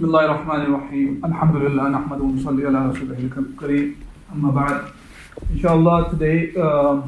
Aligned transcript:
بسم 0.00 0.04
الله 0.04 0.24
الرحمن 0.24 0.60
الرحيم 0.60 1.20
الحمد 1.24 1.56
لله 1.56 1.88
نحمده 1.88 2.24
ونصلي 2.24 2.66
على 2.66 2.80
رسوله 2.90 3.18
الكريم 3.18 3.94
أما 4.34 4.50
بعد 4.50 4.80
Inshallah 5.54 6.10
today 6.10 6.52
uh, 6.56 7.02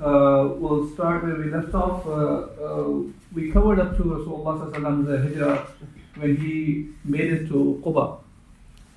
uh, 0.00 0.48
we'll 0.60 0.88
start 0.94 1.24
where 1.24 1.36
we 1.36 1.50
left 1.50 1.74
off 1.74 2.06
uh, 2.06 2.12
uh, 2.12 2.88
we 3.34 3.50
covered 3.50 3.78
up 3.80 3.96
to 3.96 4.02
Rasulullah 4.02 4.54
Sallallahu 4.60 5.22
hijrah 5.26 5.66
when 6.16 6.36
he 6.36 6.88
made 7.04 7.32
it 7.36 7.48
to 7.48 7.82
Quba 7.84 8.06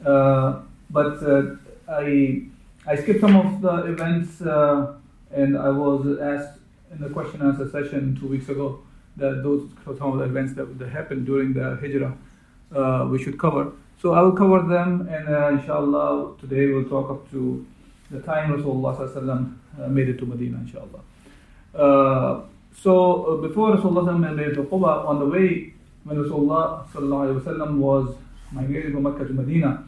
uh, 0.06 0.62
but 0.90 1.22
uh, 1.24 1.56
I 1.90 2.44
I 2.88 2.96
skipped 2.96 3.22
some 3.22 3.36
of 3.36 3.62
the 3.62 3.76
events 3.94 4.42
uh, 4.42 4.94
and 5.32 5.58
I 5.58 5.70
was 5.70 6.20
asked 6.20 6.60
in 6.92 7.00
the 7.02 7.10
question 7.10 7.42
and 7.42 7.52
answer 7.52 7.70
session 7.70 8.18
two 8.20 8.28
weeks 8.28 8.50
ago 8.50 8.80
that 9.18 9.44
those 9.44 9.70
some 10.00 10.14
of 10.14 10.20
the 10.20 10.26
events 10.26 10.54
that, 10.54 10.80
that 10.80 10.90
happened 10.90 11.26
during 11.26 11.54
the 11.54 11.78
hijrah 11.82 12.18
uh, 12.75 13.07
we 13.11 13.23
should 13.23 13.39
cover. 13.39 13.73
So 14.03 14.13
I 14.13 14.21
will 14.21 14.33
cover 14.33 14.63
them, 14.63 15.09
and 15.09 15.29
uh, 15.29 15.49
inshallah, 15.49 16.37
today 16.39 16.67
we'll 16.67 16.85
talk 16.85 17.11
up 17.11 17.31
to 17.31 17.67
the 18.11 18.21
time 18.21 18.53
Rasulullah 18.53 19.53
uh, 19.83 19.89
made 19.89 20.09
it 20.09 20.19
to 20.19 20.27
Medina, 20.27 20.59
inshallah. 20.59 21.01
Uh, 21.75 22.43
so 22.77 23.25
uh, 23.25 23.37
before 23.47 23.77
Rasulullah 23.77 24.37
made 24.37 24.49
it 24.49 24.55
to 24.55 24.65
Quba, 24.65 25.07
on 25.07 25.19
the 25.19 25.27
way 25.27 25.73
when 26.05 26.19
Rasulullah 26.19 26.87
was 27.81 28.15
migrating 28.53 28.93
from 28.93 29.03
Mecca 29.05 29.27
to 29.27 29.33
Medina, 29.33 29.85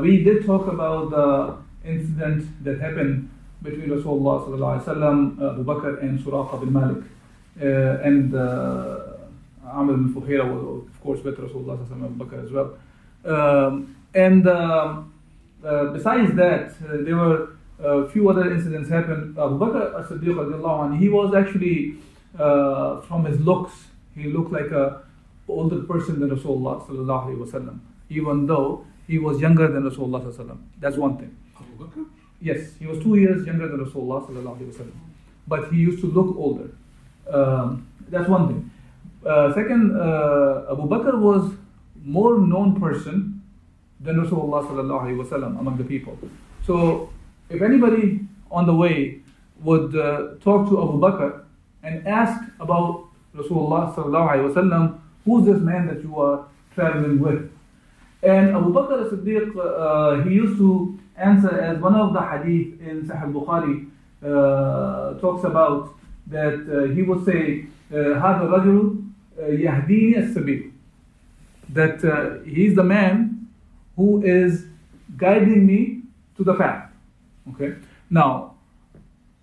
we 0.00 0.24
did 0.24 0.46
talk 0.46 0.66
about 0.66 1.10
the 1.10 1.56
incident 1.88 2.64
that 2.64 2.80
happened 2.80 3.30
between 3.62 3.90
Rasulullah 3.90 4.80
Abu 4.80 5.64
Bakr 5.64 6.02
and 6.02 6.18
Suraqa 6.18 6.60
bin 6.60 6.72
Malik. 6.72 7.04
and 7.58 8.32
Amr 9.72 9.94
bin 9.96 10.14
Fuhaira 10.14 10.44
was, 10.52 10.86
of 10.86 11.00
course, 11.02 11.22
with 11.22 11.36
Rasulullah 11.38 11.80
Abu 11.80 12.24
Bakr 12.24 12.44
as 12.44 12.52
well. 12.52 12.78
Um, 13.24 13.96
and 14.14 14.46
um, 14.48 15.12
uh, 15.64 15.86
besides 15.86 16.34
that, 16.34 16.70
uh, 16.70 17.02
there 17.04 17.16
were 17.16 17.56
a 17.78 18.08
few 18.08 18.28
other 18.30 18.52
incidents 18.52 18.88
happened. 18.88 19.38
Abu 19.38 19.58
Bakr 19.58 20.00
as-Siddiq, 20.00 20.98
he 20.98 21.08
was 21.08 21.34
actually, 21.34 21.96
uh, 22.38 23.00
from 23.02 23.24
his 23.24 23.40
looks, 23.40 23.72
he 24.14 24.24
looked 24.24 24.52
like 24.52 24.70
a 24.70 25.02
older 25.48 25.82
person 25.82 26.20
than 26.20 26.30
Rasulullah 26.30 26.84
sallallahu 26.86 27.36
wasallam, 27.36 27.80
even 28.08 28.46
though 28.46 28.84
he 29.06 29.18
was 29.18 29.40
younger 29.40 29.68
than 29.68 29.88
Rasulullah 29.88 30.22
sallallahu 30.22 30.58
That's 30.80 30.96
one 30.96 31.16
thing. 31.18 31.36
Abu 31.56 31.84
Bakr? 31.84 32.06
Yes, 32.40 32.74
he 32.78 32.86
was 32.86 32.98
two 33.02 33.16
years 33.16 33.46
younger 33.46 33.68
than 33.68 33.84
Rasulullah 33.84 34.26
sallallahu 34.26 34.72
wasallam, 34.72 34.92
but 35.46 35.72
he 35.72 35.78
used 35.78 36.00
to 36.00 36.06
look 36.06 36.36
older. 36.36 36.70
Um, 37.30 37.88
that's 38.08 38.28
one 38.28 38.48
thing. 38.48 38.70
Uh, 39.25 39.53
second, 39.53 39.95
uh, 39.95 40.71
Abu 40.71 40.87
Bakr 40.89 41.19
was 41.19 41.53
more 42.03 42.39
known 42.39 42.79
person 42.79 43.41
than 43.99 44.17
Rasulullah 44.17 44.65
sallallahu 44.65 45.23
wasallam 45.23 45.59
among 45.59 45.77
the 45.77 45.83
people. 45.83 46.17
So, 46.65 47.11
if 47.49 47.61
anybody 47.61 48.21
on 48.49 48.65
the 48.65 48.73
way 48.73 49.21
would 49.61 49.95
uh, 49.95 50.35
talk 50.43 50.69
to 50.69 50.81
Abu 50.81 50.97
Bakr 50.99 51.43
and 51.83 52.07
ask 52.07 52.41
about 52.59 53.09
Rasulullah 53.35 53.93
sallallahu 53.93 54.53
wasallam, 54.53 54.99
who's 55.23 55.45
this 55.45 55.61
man 55.61 55.85
that 55.87 56.01
you 56.01 56.19
are 56.19 56.47
traveling 56.73 57.19
with? 57.19 57.51
And 58.23 58.55
Abu 58.55 58.73
Bakr 58.73 59.05
as-Siddiq, 59.05 59.53
uh, 59.55 60.23
he 60.27 60.33
used 60.33 60.57
to 60.57 60.97
answer 61.15 61.61
as 61.61 61.77
one 61.79 61.93
of 61.95 62.13
the 62.13 62.21
hadith 62.21 62.81
in 62.81 63.07
Sahih 63.07 63.31
Bukhari 63.31 63.87
uh, 64.23 65.19
talks 65.19 65.43
about 65.43 65.93
that 66.27 66.53
uh, 66.65 66.91
he 66.93 67.03
would 67.03 67.23
say, 67.25 67.65
هذا 67.91 68.47
الرجل 68.47 69.04
Yahdini 69.42 70.16
as-Sabil. 70.16 70.72
That 71.70 72.04
uh, 72.04 72.44
he's 72.44 72.74
the 72.74 72.84
man 72.84 73.48
who 73.96 74.22
is 74.22 74.66
guiding 75.16 75.66
me 75.66 76.02
to 76.36 76.44
the 76.44 76.54
path. 76.54 76.90
Okay. 77.50 77.74
Now, 78.10 78.54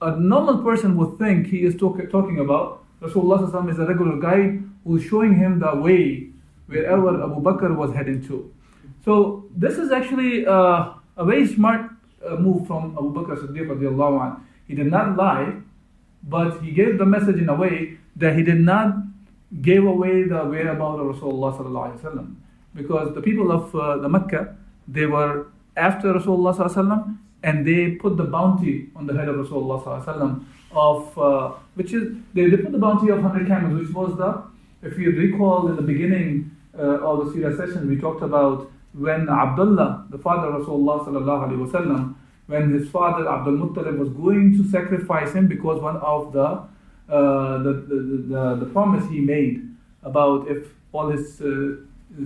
a 0.02 0.16
normal 0.16 0.64
person 0.64 0.96
would 0.98 1.18
think 1.18 1.48
he 1.48 1.64
is 1.64 1.76
talk, 1.76 1.98
talking 2.12 2.40
about 2.40 2.84
Rasulullah 3.02 3.70
is 3.70 3.80
a 3.80 3.86
regular 3.86 4.18
guide 4.20 4.64
who 4.84 4.98
is 4.98 5.04
showing 5.04 5.36
him 5.36 5.60
the 5.60 5.76
way 5.76 6.30
wherever 6.68 7.24
Abu 7.24 7.42
Bakr 7.42 7.76
was 7.76 7.94
heading 7.94 8.26
to. 8.28 8.54
So 9.04 9.46
this 9.56 9.78
is 9.78 9.92
actually 9.92 10.46
uh, 10.46 10.94
a 11.18 11.26
very 11.26 11.48
smart 11.48 11.92
uh, 12.26 12.36
move 12.38 12.66
from 12.68 12.96
Abu 12.98 13.14
Bakr 13.14 13.36
Siddiq 13.38 14.42
He 14.68 14.76
did 14.76 14.88
not 14.88 15.18
lie, 15.18 15.56
but 16.24 16.62
he 16.62 16.72
gave 16.72 16.98
the 16.98 17.06
message 17.06 17.38
in 17.38 17.50
a 17.50 17.56
way 17.56 17.98
that 18.16 18.36
he 18.36 18.44
did 18.44 18.62
not 18.62 18.96
gave 19.62 19.86
away 19.86 20.24
the 20.24 20.44
whereabouts 20.46 21.00
of 21.00 21.16
Rasulullah 21.16 22.36
because 22.76 23.14
the 23.14 23.22
people 23.22 23.52
of 23.52 23.76
uh, 23.76 23.98
the 23.98 24.10
Mecca 24.10 24.56
they 24.88 25.06
were 25.06 25.48
after 25.78 26.14
Rasulullah 26.14 27.18
and 27.44 27.68
they 27.68 27.92
put 27.92 28.18
the 28.18 28.24
bounty 28.24 28.90
on 28.96 29.06
the 29.06 29.14
head 29.14 29.30
of 29.30 29.36
Rasulullah 29.36 30.46
of 30.72 31.18
uh, 31.18 31.52
which 31.76 31.94
is 31.94 32.16
they, 32.34 32.50
they 32.50 32.58
put 32.58 32.72
the 32.72 32.78
bounty 32.80 33.10
of 33.10 33.22
100 33.22 33.48
camels 33.48 33.80
which 33.80 33.96
was 33.96 34.18
the 34.18 34.44
if 34.82 34.98
you 34.98 35.12
recall 35.12 35.68
in 35.70 35.76
the 35.76 35.82
beginning 35.82 36.52
uh, 36.78 37.00
of 37.00 37.26
the 37.26 37.32
Sirah 37.32 37.56
session 37.56 37.88
we 37.88 37.98
talked 37.98 38.24
about 38.24 38.72
when 38.94 39.30
Abdullah 39.30 40.08
the 40.10 40.18
father 40.18 40.48
of 40.50 40.66
Rasulullah 40.66 42.16
when 42.48 42.74
his 42.74 42.90
father 42.90 43.30
Abdul 43.30 43.54
Muttalib 43.54 43.98
was 43.98 44.10
going 44.10 44.58
to 44.58 44.70
sacrifice 44.70 45.34
him 45.34 45.48
because 45.48 45.82
one 45.82 45.98
of 45.98 46.34
the 46.34 46.64
uh, 47.10 47.58
the, 47.60 47.74
the, 47.74 48.56
the, 48.60 48.66
promise 48.72 49.10
he 49.10 49.20
made 49.20 49.62
about 50.04 50.48
if 50.48 50.68
all 50.94 51.10
his, 51.10 51.42
uh, 51.42 51.76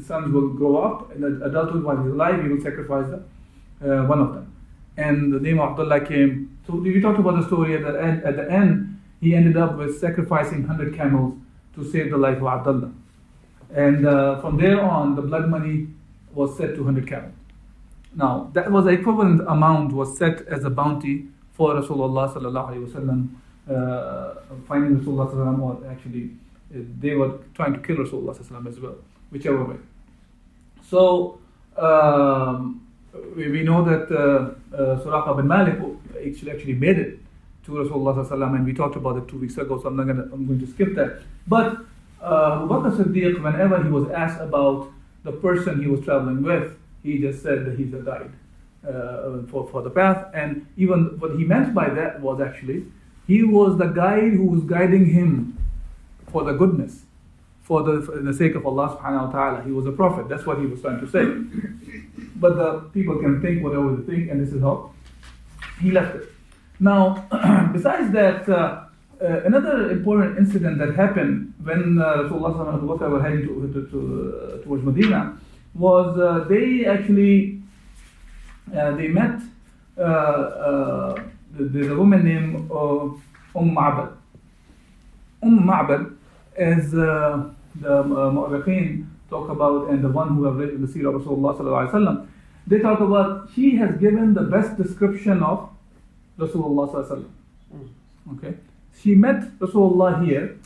sons 0.06 0.32
will 0.32 0.50
grow 0.50 0.78
up 0.78 1.16
in 1.16 1.24
adulthood 1.44 1.84
while 1.84 1.98
he's 1.98 2.12
alive, 2.12 2.44
he 2.44 2.50
will 2.50 2.62
sacrifice 2.62 3.08
uh, 3.12 4.04
one 4.06 4.20
of 4.20 4.34
them. 4.34 4.54
And 4.98 5.34
the 5.34 5.40
name 5.40 5.60
of 5.60 5.72
Abdullah 5.72 6.02
came. 6.06 6.58
So 6.68 6.74
we 6.76 7.00
talked 7.00 7.20
about 7.20 7.40
the 7.40 7.48
story 7.48 7.76
at 7.76 7.82
the 7.82 8.02
end. 8.02 8.24
At 8.24 8.36
the 8.36 8.52
end, 8.52 9.00
he 9.22 9.36
ended 9.36 9.58
up 9.58 9.78
with 9.78 10.00
sacrificing 10.00 10.68
100 10.68 10.96
camels 10.96 11.36
to 11.76 11.90
save 11.90 12.12
the 12.12 12.18
life 12.18 12.38
of 12.38 12.48
Abdullah. 12.48 12.92
And 13.74 14.06
uh, 14.06 14.40
from 14.42 14.58
there 14.58 14.82
on, 14.82 15.16
the 15.16 15.22
blood 15.22 15.50
money 15.50 15.88
was 16.34 16.58
set 16.58 16.76
to 16.76 16.84
100 16.84 17.08
camels. 17.08 17.34
Now, 18.16 18.50
that 18.54 18.72
was 18.72 18.86
the 18.86 18.92
equivalent 18.92 19.42
amount 19.48 19.94
was 19.94 20.18
set 20.18 20.42
as 20.48 20.64
a 20.64 20.70
bounty 20.70 21.28
for 21.54 21.74
Rasulullah 21.74 22.34
sallallahu 22.34 22.70
alaihi 22.72 22.88
wasallam 22.88 23.30
finding 23.68 25.00
Rasulullah 25.00 25.60
or 25.60 25.88
actually 25.90 26.32
uh, 26.74 26.80
they 27.00 27.16
were 27.16 27.40
trying 27.54 27.74
to 27.74 27.80
kill 27.80 27.98
Rasulullah 27.98 28.68
as 28.68 28.80
well, 28.80 28.96
whichever 29.30 29.64
way. 29.64 29.78
So 30.90 31.40
um, 31.78 32.86
we, 33.36 33.50
we, 33.50 33.64
know 33.64 33.84
that 33.84 34.12
uh, 34.12 34.76
uh, 34.76 35.00
Suraqa 35.04 35.38
bin 35.38 35.48
Malik 35.48 35.76
actually, 36.26 36.52
actually 36.52 36.74
made 36.74 36.98
it 36.98 37.20
to 37.66 37.72
Rasulullah 37.72 38.56
and 38.56 38.66
we 38.66 38.74
talked 38.74 38.96
about 38.96 39.18
it 39.18 39.28
two 39.28 39.38
weeks 39.38 39.58
ago, 39.58 39.80
so 39.80 39.88
I'm, 39.88 39.96
not 39.96 40.08
gonna, 40.08 40.24
I'm 40.24 40.46
going 40.48 40.60
to 40.60 40.68
skip 40.68 40.96
that. 40.96 41.22
But 41.48 41.78
uh, 42.22 42.64
Abu 42.64 42.68
Bakr 42.68 42.98
Siddiq, 42.98 43.42
whenever 43.44 43.84
he 43.84 43.90
was 43.90 44.10
asked 44.12 44.42
about 44.42 44.90
the 45.24 45.32
person 45.32 45.82
he 45.82 45.88
was 45.88 46.02
traveling 46.02 46.42
with, 46.42 46.78
he 47.04 47.20
just 47.20 47.44
said 47.44 47.66
that 47.66 47.78
he's 47.78 47.94
a 47.94 48.00
guide 48.00 48.32
uh, 48.88 49.44
for, 49.50 49.68
for 49.70 49.82
the 49.82 49.90
path. 49.90 50.26
And 50.34 50.66
even 50.78 51.20
what 51.20 51.38
he 51.38 51.44
meant 51.44 51.74
by 51.74 51.90
that 51.90 52.22
was 52.22 52.42
actually 52.42 52.86
he 53.28 53.44
was 53.44 53.78
the 53.78 53.88
guide 53.88 54.34
who 54.34 54.46
was 54.46 54.64
guiding 54.64 55.08
him 55.08 55.58
for 56.32 56.44
the 56.44 56.54
goodness, 56.54 57.04
for 57.62 57.84
the, 57.84 58.02
for 58.02 58.20
the 58.20 58.34
sake 58.34 58.56
of 58.56 58.66
Allah 58.66 58.98
subhanahu 58.98 59.28
wa 59.28 59.32
ta'ala. 59.32 59.64
He 59.64 59.72
was 59.72 59.86
a 59.86 59.92
prophet. 59.92 60.30
That's 60.30 60.46
what 60.46 60.60
he 60.60 60.66
was 60.66 60.82
trying 60.82 61.02
to 61.02 61.08
say. 61.08 61.26
But 62.38 62.56
the 62.56 62.90
people 62.94 63.18
can 63.20 63.42
think 63.42 63.64
whatever 63.64 63.96
they 63.96 64.04
think, 64.16 64.32
and 64.32 64.40
this 64.40 64.54
is 64.54 64.62
how 64.62 64.92
he 65.82 65.92
left 65.92 66.16
it. 66.16 66.30
Now, 66.80 67.28
besides 67.74 68.12
that, 68.14 68.48
uh, 68.48 68.84
uh, 69.22 69.42
another 69.46 69.92
important 69.92 70.38
incident 70.38 70.78
that 70.78 70.96
happened 70.96 71.54
when 71.64 72.00
uh, 72.00 72.30
Rasulullah 72.30 73.10
were 73.10 73.22
heading 73.22 73.48
to, 73.48 73.74
to, 73.74 73.88
to 73.90 74.60
uh, 74.62 74.64
towards 74.64 74.84
Medina 74.84 75.38
was 75.74 76.18
uh, 76.20 76.46
they 76.48 76.86
actually 76.86 77.62
uh, 78.76 78.92
they 78.92 79.08
met 79.08 79.42
uh, 79.98 81.16
there's 81.60 81.88
a 81.88 81.96
woman 81.96 82.24
named 82.24 82.72
uh, 82.72 83.10
Umm 83.56 83.76
Ma'bad. 83.76 84.14
Umm 85.44 85.60
Ma'bad 85.66 86.16
is 86.58 86.94
uh, 86.94 87.50
the 87.80 88.00
uh, 88.00 89.30
talk 89.30 89.50
about 89.50 89.90
and 89.90 90.04
the 90.04 90.10
one 90.10 90.36
who 90.36 90.44
have 90.46 90.56
read 90.56 90.80
the 90.82 90.88
Seerah 90.88 91.16
of 91.16 91.22
Rasulullah 91.22 91.58
sallallahu 91.58 91.90
alaihi 91.90 91.92
wasallam. 91.92 92.28
they 92.66 92.80
talk 92.80 93.00
about 93.00 93.50
she 93.54 93.76
has 93.76 93.98
given 94.00 94.34
the 94.34 94.44
best 94.44 94.78
description 94.78 95.44
of 95.44 95.70
Rasulullah 96.38 96.92
sallallahu 96.92 97.12
alaihi 97.12 97.26
wasallam. 97.74 98.38
Okay, 98.38 98.54
she 99.02 99.16
met 99.16 99.58
Rasulullah 99.60 100.26
here 100.26 100.58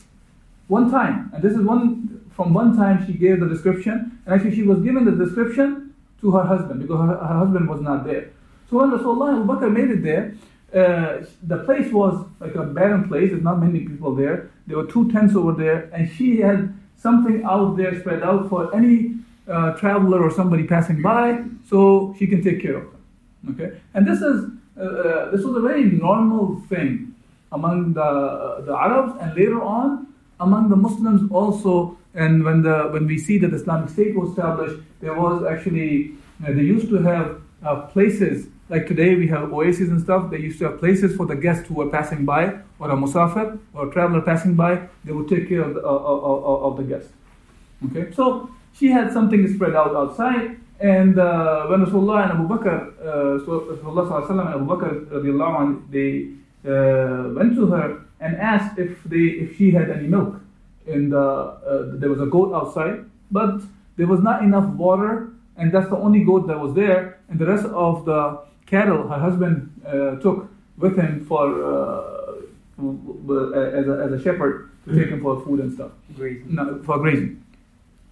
one 0.68 0.90
time, 0.90 1.30
and 1.34 1.42
this 1.42 1.52
is 1.52 1.62
one 1.62 2.22
from 2.34 2.54
one 2.54 2.76
time 2.76 3.04
she 3.06 3.12
gave 3.12 3.40
the 3.40 3.48
description, 3.48 4.18
and 4.24 4.34
actually 4.34 4.54
she 4.54 4.62
was 4.62 4.80
given 4.80 5.04
the 5.04 5.12
description 5.12 5.94
to 6.20 6.30
her 6.30 6.44
husband 6.44 6.80
because 6.80 7.00
her, 7.00 7.16
her 7.16 7.38
husband 7.38 7.68
was 7.68 7.80
not 7.80 8.04
there. 8.06 8.30
So 8.70 8.78
when 8.78 8.90
Rasulullah 8.90 9.36
Abu 9.36 9.52
Bakr 9.52 9.72
made 9.72 9.90
it 9.90 10.02
there, 10.02 10.34
uh, 10.74 11.24
the 11.42 11.58
place 11.64 11.92
was 11.92 12.26
like 12.40 12.54
a 12.54 12.62
barren 12.62 13.06
place. 13.08 13.30
There's 13.30 13.42
not 13.42 13.60
many 13.60 13.80
people 13.80 14.14
there. 14.14 14.50
There 14.66 14.76
were 14.76 14.86
two 14.86 15.10
tents 15.12 15.34
over 15.34 15.52
there, 15.52 15.90
and 15.92 16.10
she 16.10 16.40
had 16.40 16.74
something 16.96 17.44
out 17.44 17.76
there 17.76 17.98
spread 18.00 18.22
out 18.22 18.48
for 18.48 18.74
any 18.74 19.16
uh, 19.48 19.72
traveler 19.72 20.22
or 20.22 20.30
somebody 20.30 20.64
passing 20.64 21.02
by, 21.02 21.42
so 21.68 22.14
she 22.18 22.26
can 22.26 22.42
take 22.42 22.62
care 22.62 22.76
of 22.76 22.84
them. 22.84 23.00
Okay, 23.50 23.76
and 23.94 24.06
this 24.06 24.20
is 24.22 24.50
uh, 24.78 24.82
uh 24.82 25.30
this 25.30 25.44
was 25.44 25.56
a 25.56 25.60
very 25.60 25.84
normal 25.84 26.62
thing 26.68 27.14
among 27.50 27.92
the 27.92 28.62
the 28.66 28.74
Arabs, 28.74 29.12
and 29.20 29.36
later 29.36 29.60
on 29.62 30.06
among 30.40 30.70
the 30.70 30.76
Muslims 30.76 31.30
also. 31.30 31.98
And 32.14 32.44
when 32.44 32.62
the 32.62 32.88
when 32.92 33.06
we 33.06 33.18
see 33.18 33.38
that 33.38 33.50
the 33.50 33.56
Islamic 33.56 33.88
State 33.90 34.14
was 34.14 34.30
established, 34.30 34.80
there 35.00 35.14
was 35.14 35.44
actually 35.44 36.12
uh, 36.44 36.52
they 36.52 36.62
used 36.62 36.88
to 36.90 36.98
have 36.98 37.40
uh, 37.64 37.86
places 37.92 38.48
like 38.72 38.86
today 38.86 39.14
we 39.16 39.28
have 39.28 39.52
oases 39.52 39.88
and 39.90 40.00
stuff. 40.00 40.30
They 40.30 40.38
used 40.48 40.58
to 40.60 40.64
have 40.68 40.78
places 40.80 41.14
for 41.14 41.26
the 41.26 41.36
guests 41.36 41.68
who 41.68 41.74
were 41.74 41.90
passing 41.90 42.24
by, 42.24 42.44
or 42.78 42.90
a 42.90 42.96
musafir, 42.96 43.58
or 43.74 43.88
a 43.88 43.92
traveler 43.92 44.22
passing 44.22 44.54
by. 44.54 44.72
They 45.04 45.12
would 45.12 45.28
take 45.28 45.46
care 45.50 45.62
of 45.68 45.74
the, 45.74 45.82
uh, 45.84 45.92
uh, 45.92 46.68
of 46.68 46.78
the 46.78 46.84
guest. 46.84 47.08
Okay, 47.84 48.10
so 48.12 48.48
she 48.78 48.86
had 48.86 49.12
something 49.12 49.46
spread 49.54 49.74
out 49.76 49.94
outside. 49.94 50.56
And 50.80 51.18
uh, 51.18 51.66
when 51.66 51.84
Rasulullah 51.84 52.22
and 52.24 52.32
Abu 52.36 52.46
Bakr, 52.52 52.76
uh, 52.98 53.44
Rasulullah 53.44 54.30
and 54.30 54.54
Abu 54.56 54.66
Bakr, 54.72 54.90
they 55.94 56.12
uh, 56.70 57.34
went 57.36 57.54
to 57.56 57.66
her 57.66 58.00
and 58.20 58.36
asked 58.36 58.78
if 58.78 59.04
they 59.04 59.26
if 59.44 59.58
she 59.58 59.70
had 59.70 59.90
any 59.90 60.08
milk. 60.08 60.40
And 60.86 61.12
uh, 61.12 61.56
there 62.00 62.08
was 62.08 62.20
a 62.20 62.26
goat 62.26 62.54
outside, 62.54 63.04
but 63.30 63.60
there 63.96 64.06
was 64.06 64.20
not 64.20 64.42
enough 64.42 64.68
water, 64.84 65.28
and 65.58 65.70
that's 65.70 65.90
the 65.90 66.00
only 66.06 66.24
goat 66.24 66.48
that 66.48 66.58
was 66.58 66.72
there. 66.74 67.18
And 67.28 67.38
the 67.38 67.46
rest 67.46 67.66
of 67.66 68.04
the 68.06 68.40
cattle 68.72 69.06
her 69.12 69.20
husband 69.26 69.54
uh, 69.86 70.16
took 70.24 70.48
with 70.78 70.96
him 70.96 71.24
for 71.28 71.44
uh, 71.70 72.22
as, 73.78 73.86
a, 73.86 73.94
as 74.04 74.12
a 74.18 74.20
shepherd 74.24 74.70
to 74.84 74.88
take 74.98 75.10
him 75.14 75.20
for 75.20 75.40
food 75.44 75.60
and 75.60 75.72
stuff. 75.72 75.92
Grazing. 76.16 76.54
No, 76.54 76.82
for 76.82 76.98
grazing. 76.98 77.44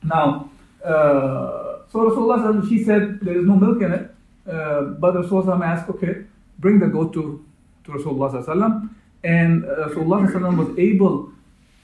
Now, 0.04 0.50
uh, 0.84 1.80
so 1.90 1.96
Rasulullah 2.08 2.68
she 2.68 2.84
said 2.84 3.20
there 3.22 3.38
is 3.40 3.46
no 3.46 3.56
milk 3.56 3.82
in 3.82 3.92
it, 3.92 4.14
uh, 4.48 4.82
but 5.02 5.14
Rasulullah 5.14 5.60
asked, 5.64 5.88
okay, 5.90 6.24
bring 6.58 6.78
the 6.78 6.86
goat 6.86 7.12
to, 7.14 7.44
to 7.84 7.92
Rasulullah 7.92 8.88
and 9.24 9.64
uh, 9.64 9.88
Rasulullah 9.88 10.56
was 10.56 10.78
able, 10.78 11.32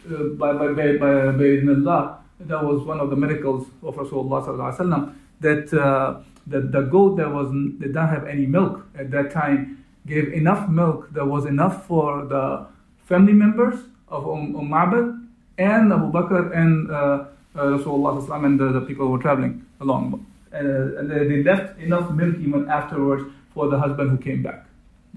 uh, 0.08 0.24
by, 0.38 0.52
by, 0.52 0.68
by, 0.68 0.96
by, 0.96 1.32
by 1.32 1.72
Allah, 1.72 2.18
that 2.40 2.62
was 2.62 2.84
one 2.84 3.00
of 3.00 3.10
the 3.10 3.16
miracles 3.16 3.66
of 3.82 3.96
Rasulullah 3.96 5.14
that 5.40 5.72
uh, 5.74 6.20
that 6.46 6.72
the 6.72 6.82
goat 6.82 7.16
that 7.16 7.30
was 7.32 7.50
did 7.80 7.94
not 7.94 8.08
have 8.08 8.26
any 8.26 8.46
milk 8.46 8.86
at 8.98 9.10
that 9.10 9.30
time 9.30 9.84
gave 10.06 10.32
enough 10.32 10.68
milk 10.68 11.12
that 11.12 11.26
was 11.26 11.46
enough 11.46 11.86
for 11.86 12.24
the 12.26 12.66
family 13.04 13.32
members 13.32 13.78
of 14.08 14.28
umm 14.28 14.54
Ma'bad 14.54 15.26
and 15.58 15.92
Abu 15.92 16.12
Bakr 16.12 16.56
and 16.56 16.90
uh, 16.90 17.24
uh, 17.56 17.78
Rasulullah 17.78 18.44
and 18.44 18.60
the, 18.60 18.72
the, 18.72 18.80
people 18.82 19.06
who 19.06 19.12
were 19.12 19.18
traveling 19.18 19.64
along. 19.80 20.26
Uh, 20.52 20.58
and 20.58 21.10
they 21.10 21.42
left 21.42 21.78
enough 21.78 22.10
milk 22.12 22.36
even 22.38 22.68
afterwards 22.68 23.24
for 23.54 23.68
the 23.68 23.78
husband 23.78 24.10
who 24.10 24.18
came 24.18 24.42
back. 24.42 24.66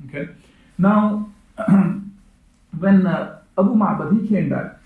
Okay. 0.07 0.29
Now, 0.77 1.29
when 2.79 3.05
uh, 3.05 3.39
Abu 3.57 3.75
Ma'bad 3.75 4.21
he 4.21 4.27
came 4.27 4.49
back 4.49 4.77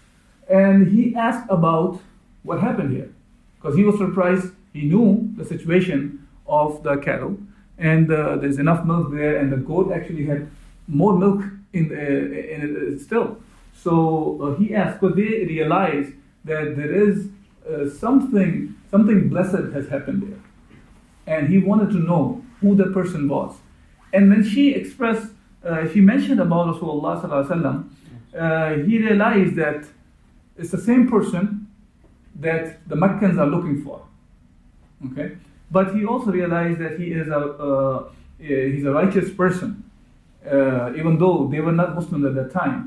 and 0.49 0.87
he 0.87 1.15
asked 1.15 1.45
about 1.49 2.01
what 2.41 2.59
happened 2.59 2.91
here 2.91 3.09
because 3.55 3.77
he 3.77 3.83
was 3.83 3.97
surprised. 3.97 4.51
He 4.73 4.81
knew 4.85 5.29
the 5.37 5.45
situation 5.45 6.27
of 6.45 6.83
the 6.83 6.97
cattle, 6.97 7.37
and 7.77 8.11
uh, 8.11 8.35
there's 8.37 8.59
enough 8.59 8.85
milk 8.85 9.11
there, 9.11 9.37
and 9.37 9.51
the 9.51 9.57
goat 9.57 9.91
actually 9.91 10.25
had 10.25 10.49
more 10.87 11.17
milk 11.17 11.43
in, 11.73 11.91
uh, 11.91 11.95
in 11.95 12.93
it 12.93 13.01
still. 13.01 13.37
So 13.73 14.39
uh, 14.41 14.55
he 14.55 14.75
asked, 14.75 15.01
because 15.01 15.15
they 15.15 15.45
realized 15.45 16.13
that 16.45 16.75
there 16.75 16.93
is 16.93 17.29
uh, 17.67 17.89
something, 17.89 18.75
something 18.91 19.29
blessed 19.29 19.73
has 19.73 19.87
happened 19.87 20.23
there. 20.23 20.39
And 21.25 21.47
he 21.47 21.57
wanted 21.57 21.89
to 21.91 21.99
know 21.99 22.43
who 22.61 22.75
the 22.75 22.87
person 22.87 23.27
was. 23.27 23.55
And 24.11 24.29
when 24.29 24.43
she 24.43 24.73
expressed, 24.73 25.31
uh, 25.63 25.87
she 25.91 26.01
mentioned 26.01 26.39
about 26.39 26.75
Rasulullah, 26.75 27.89
uh, 28.37 28.69
he 28.85 28.99
realized 28.99 29.55
that 29.55 29.85
it's 30.57 30.71
the 30.71 30.77
same 30.77 31.09
person 31.09 31.67
that 32.35 32.87
the 32.87 32.95
Meccans 32.95 33.37
are 33.37 33.47
looking 33.47 33.83
for. 33.83 34.05
Okay? 35.11 35.37
But 35.73 35.95
he 35.95 36.05
also 36.05 36.29
realized 36.31 36.79
that 36.79 36.99
he 36.99 37.07
is 37.19 37.27
a, 37.29 37.41
uh, 37.67 38.09
he's 38.37 38.85
a 38.85 38.93
righteous 38.93 39.33
person, 39.33 39.83
uh, 40.45 40.93
even 40.99 41.17
though 41.17 41.47
they 41.51 41.61
were 41.61 41.71
not 41.71 41.95
Muslims 41.95 42.25
at 42.25 42.35
that 42.35 42.51
time. 42.51 42.79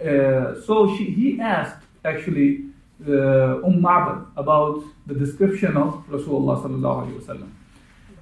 Uh, 0.00 0.58
so 0.66 0.96
she, 0.96 1.04
he 1.04 1.38
asked 1.38 1.82
actually 2.02 2.64
uh, 3.06 3.66
Umm 3.68 3.82
Ma'bad 3.82 4.26
about 4.36 4.82
the 5.06 5.14
description 5.14 5.76
of 5.76 6.02
Rasulullah. 6.08 7.48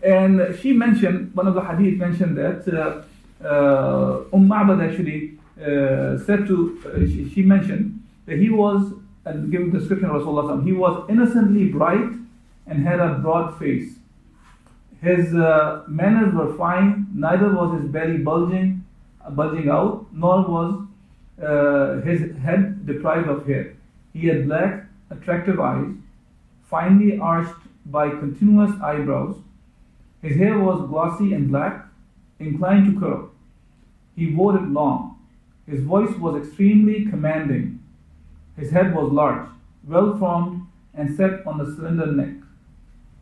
And 0.03 0.59
she 0.61 0.73
mentioned, 0.73 1.35
one 1.35 1.47
of 1.47 1.55
the 1.55 1.63
hadith 1.63 1.99
mentioned 1.99 2.37
that 2.39 2.67
uh, 2.67 3.47
uh, 3.47 4.25
Umm 4.33 4.49
Ma'bad 4.49 4.89
actually 4.89 5.39
uh, 5.61 6.19
said 6.27 6.49
to, 6.49 6.57
uh, 6.87 6.99
she, 7.07 7.31
she, 7.33 7.43
mentioned 7.43 8.03
that 8.27 8.39
he 8.39 8.51
was, 8.51 8.93
and 9.25 9.53
giving 9.53 9.71
description 9.71 10.11
of 10.11 10.23
Rasulullah, 10.23 10.65
he 10.65 10.73
was 10.73 11.09
innocently 11.09 11.67
bright 11.69 12.11
and 12.67 12.87
had 12.87 12.99
a 12.99 13.15
broad 13.15 13.57
face. 13.61 13.98
His 15.01 15.33
uh, 15.35 15.85
manners 15.87 16.35
were 16.35 16.57
fine, 16.57 17.07
neither 17.15 17.55
was 17.55 17.81
his 17.81 17.91
belly 17.91 18.19
bulging, 18.19 18.85
uh, 19.25 19.31
bulging 19.31 19.69
out, 19.69 20.07
nor 20.13 20.43
was 20.43 20.87
uh, 21.43 22.01
his 22.01 22.37
head 22.39 22.85
deprived 22.85 23.29
of 23.29 23.47
hair. 23.47 23.77
He 24.13 24.27
had 24.27 24.47
black, 24.47 24.87
attractive 25.11 25.61
eyes, 25.61 25.95
finely 26.69 27.19
arched 27.19 27.61
by 27.87 28.11
continuous 28.11 28.73
eyebrows. 28.83 29.37
His 30.21 30.37
hair 30.37 30.59
was 30.59 30.89
glossy 30.89 31.33
and 31.33 31.49
black, 31.49 31.87
inclined 32.41 32.93
to 32.93 33.01
curl. 33.01 33.31
He 34.17 34.35
wore 34.35 34.57
it 34.57 34.69
long. 34.69 35.17
His 35.67 35.83
voice 35.83 36.15
was 36.17 36.43
extremely 36.43 37.05
commanding. 37.05 37.81
His 38.57 38.73
head 38.73 38.95
was 38.95 39.13
large, 39.13 39.49
well 39.87 40.19
formed, 40.19 40.67
and 40.93 41.17
set 41.17 41.47
on 41.47 41.59
the 41.59 41.73
slender 41.77 42.07
neck. 42.07 42.38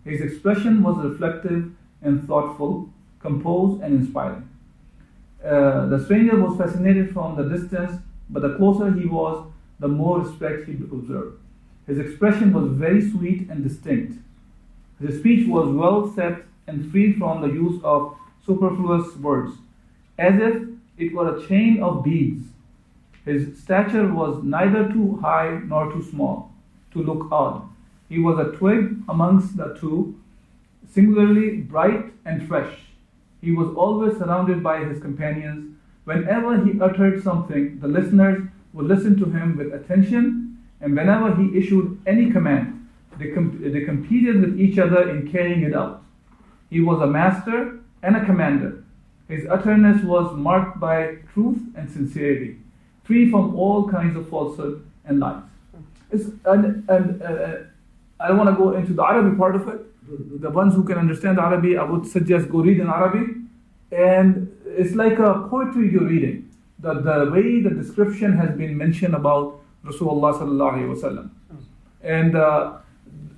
His 0.07 0.21
expression 0.21 0.85
was 0.85 1.05
reflective 1.05 1.73
and 2.01 2.29
thoughtful, 2.29 2.89
composed 3.19 3.83
and 3.83 3.93
inspiring. 3.93 4.49
Uh, 5.45 5.87
the 5.87 6.05
stranger 6.05 6.41
was 6.41 6.57
fascinated 6.57 7.13
from 7.13 7.35
the 7.35 7.49
distance, 7.49 8.01
but 8.31 8.43
the 8.43 8.57
closer 8.57 8.93
he 8.93 9.07
was, 9.07 9.45
the 9.81 9.89
more 9.89 10.21
respect 10.21 10.69
he 10.69 10.75
observed. 10.75 11.39
His 11.89 11.99
expression 11.99 12.53
was 12.53 12.69
very 12.69 13.11
sweet 13.11 13.51
and 13.51 13.65
distinct. 13.65 14.19
His 15.01 15.19
speech 15.19 15.49
was 15.49 15.75
well 15.75 16.13
set 16.15 16.45
and 16.69 16.89
free 16.93 17.13
from 17.13 17.43
the 17.43 17.49
use 17.49 17.83
of 17.83 18.17
superfluous 18.45 19.17
words, 19.17 19.55
as 20.19 20.41
if 20.41 20.69
it 20.99 21.15
were 21.15 21.37
a 21.37 21.47
chain 21.49 21.83
of 21.83 22.05
beads. 22.05 22.45
His 23.25 23.61
stature 23.61 24.13
was 24.13 24.43
neither 24.45 24.89
too 24.89 25.19
high 25.21 25.61
nor 25.67 25.93
too 25.93 26.03
small 26.03 26.53
to 26.93 27.03
look 27.03 27.27
odd 27.33 27.69
he 28.09 28.19
was 28.19 28.39
a 28.39 28.57
twig 28.57 28.99
amongst 29.09 29.57
the 29.57 29.77
two, 29.81 30.21
singularly 30.89 31.59
bright 31.59 32.13
and 32.25 32.47
fresh. 32.47 32.79
He 33.41 33.53
was 33.53 33.75
always 33.77 34.17
surrounded 34.19 34.63
by 34.63 34.85
his 34.85 35.01
companions. 35.01 35.77
Whenever 36.05 36.65
he 36.65 36.81
uttered 36.81 37.23
something, 37.23 37.81
the 37.81 37.89
listeners 37.89 38.49
would 38.73 38.87
listen 38.87 39.19
to 39.19 39.25
him 39.27 39.57
with 39.57 39.73
attention, 39.73 40.59
and 40.81 40.97
whenever 40.97 41.35
he 41.35 41.57
issued 41.59 42.01
any 42.07 42.31
command, 42.31 42.89
they, 43.19 43.31
com- 43.31 43.59
they 43.61 43.85
competed 43.85 44.41
with 44.41 44.61
each 44.61 44.79
other 44.79 45.09
in 45.11 45.31
carrying 45.31 45.63
it 45.63 45.75
out. 45.75 46.03
He 46.71 46.81
was 46.81 47.01
a 47.01 47.07
master 47.07 47.81
and 48.03 48.17
a 48.17 48.25
commander. 48.25 48.85
His 49.29 49.47
utterance 49.51 50.05
was 50.05 50.37
marked 50.37 50.79
by 50.79 51.17
truth 51.33 51.59
and 51.75 51.91
sincerity, 51.91 52.59
free 53.03 53.31
from 53.31 53.57
all 53.57 53.89
kinds 53.89 54.17
of 54.17 54.29
falsehood 54.29 54.87
and 55.05 55.19
lies. 55.19 55.43
It's, 56.11 56.27
and, 56.45 56.89
and, 56.89 57.23
uh, 57.23 57.55
I 58.19 58.29
don't 58.29 58.39
want 58.39 58.51
to 58.51 58.57
go 58.57 58.73
into 58.75 58.93
the 58.95 59.05
Arabic 59.05 59.39
part 59.39 59.57
of 59.57 59.69
it. 59.69 59.81
The 60.41 60.51
ones 60.51 60.75
who 60.75 60.85
can 60.85 60.99
understand 60.99 61.39
Arabic, 61.39 61.77
I 61.79 61.85
would 61.85 62.07
suggest 62.07 62.49
go 62.49 62.61
read 62.61 62.79
in 62.79 62.89
Arabic. 62.89 63.37
And 63.93 64.57
it's 64.67 64.95
like 64.95 65.19
a 65.19 65.47
poetry 65.51 65.91
you're 65.93 66.05
reading. 66.05 66.51
The, 66.79 66.95
the 66.95 67.31
way 67.31 67.61
the 67.61 67.71
description 67.71 68.37
has 68.37 68.57
been 68.57 68.77
mentioned 68.77 69.15
about 69.15 69.61
Rasulullah 69.85 70.39
sallallahu 70.39 70.75
alaihi 70.75 71.01
wasallam. 71.01 71.31
And 72.03 72.37
uh, 72.37 72.79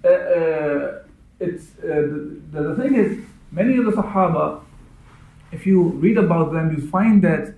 uh, 0.04 0.08
uh 0.08 1.02
it's 1.40 1.78
uh, 1.78 1.84
the, 2.50 2.74
the 2.74 2.82
thing 2.82 2.94
is, 2.96 3.24
many 3.52 3.76
of 3.78 3.84
the 3.84 3.92
Sahaba, 3.92 4.60
if 5.52 5.66
you 5.66 5.82
read 5.82 6.18
about 6.18 6.52
them, 6.52 6.74
you 6.76 6.88
find 6.88 7.22
that 7.22 7.54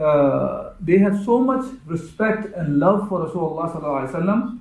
uh, 0.00 0.72
they 0.80 0.98
had 0.98 1.22
so 1.24 1.38
much 1.38 1.64
respect 1.86 2.54
and 2.56 2.78
love 2.78 3.08
for 3.08 3.26
Rasulullah. 3.26 4.58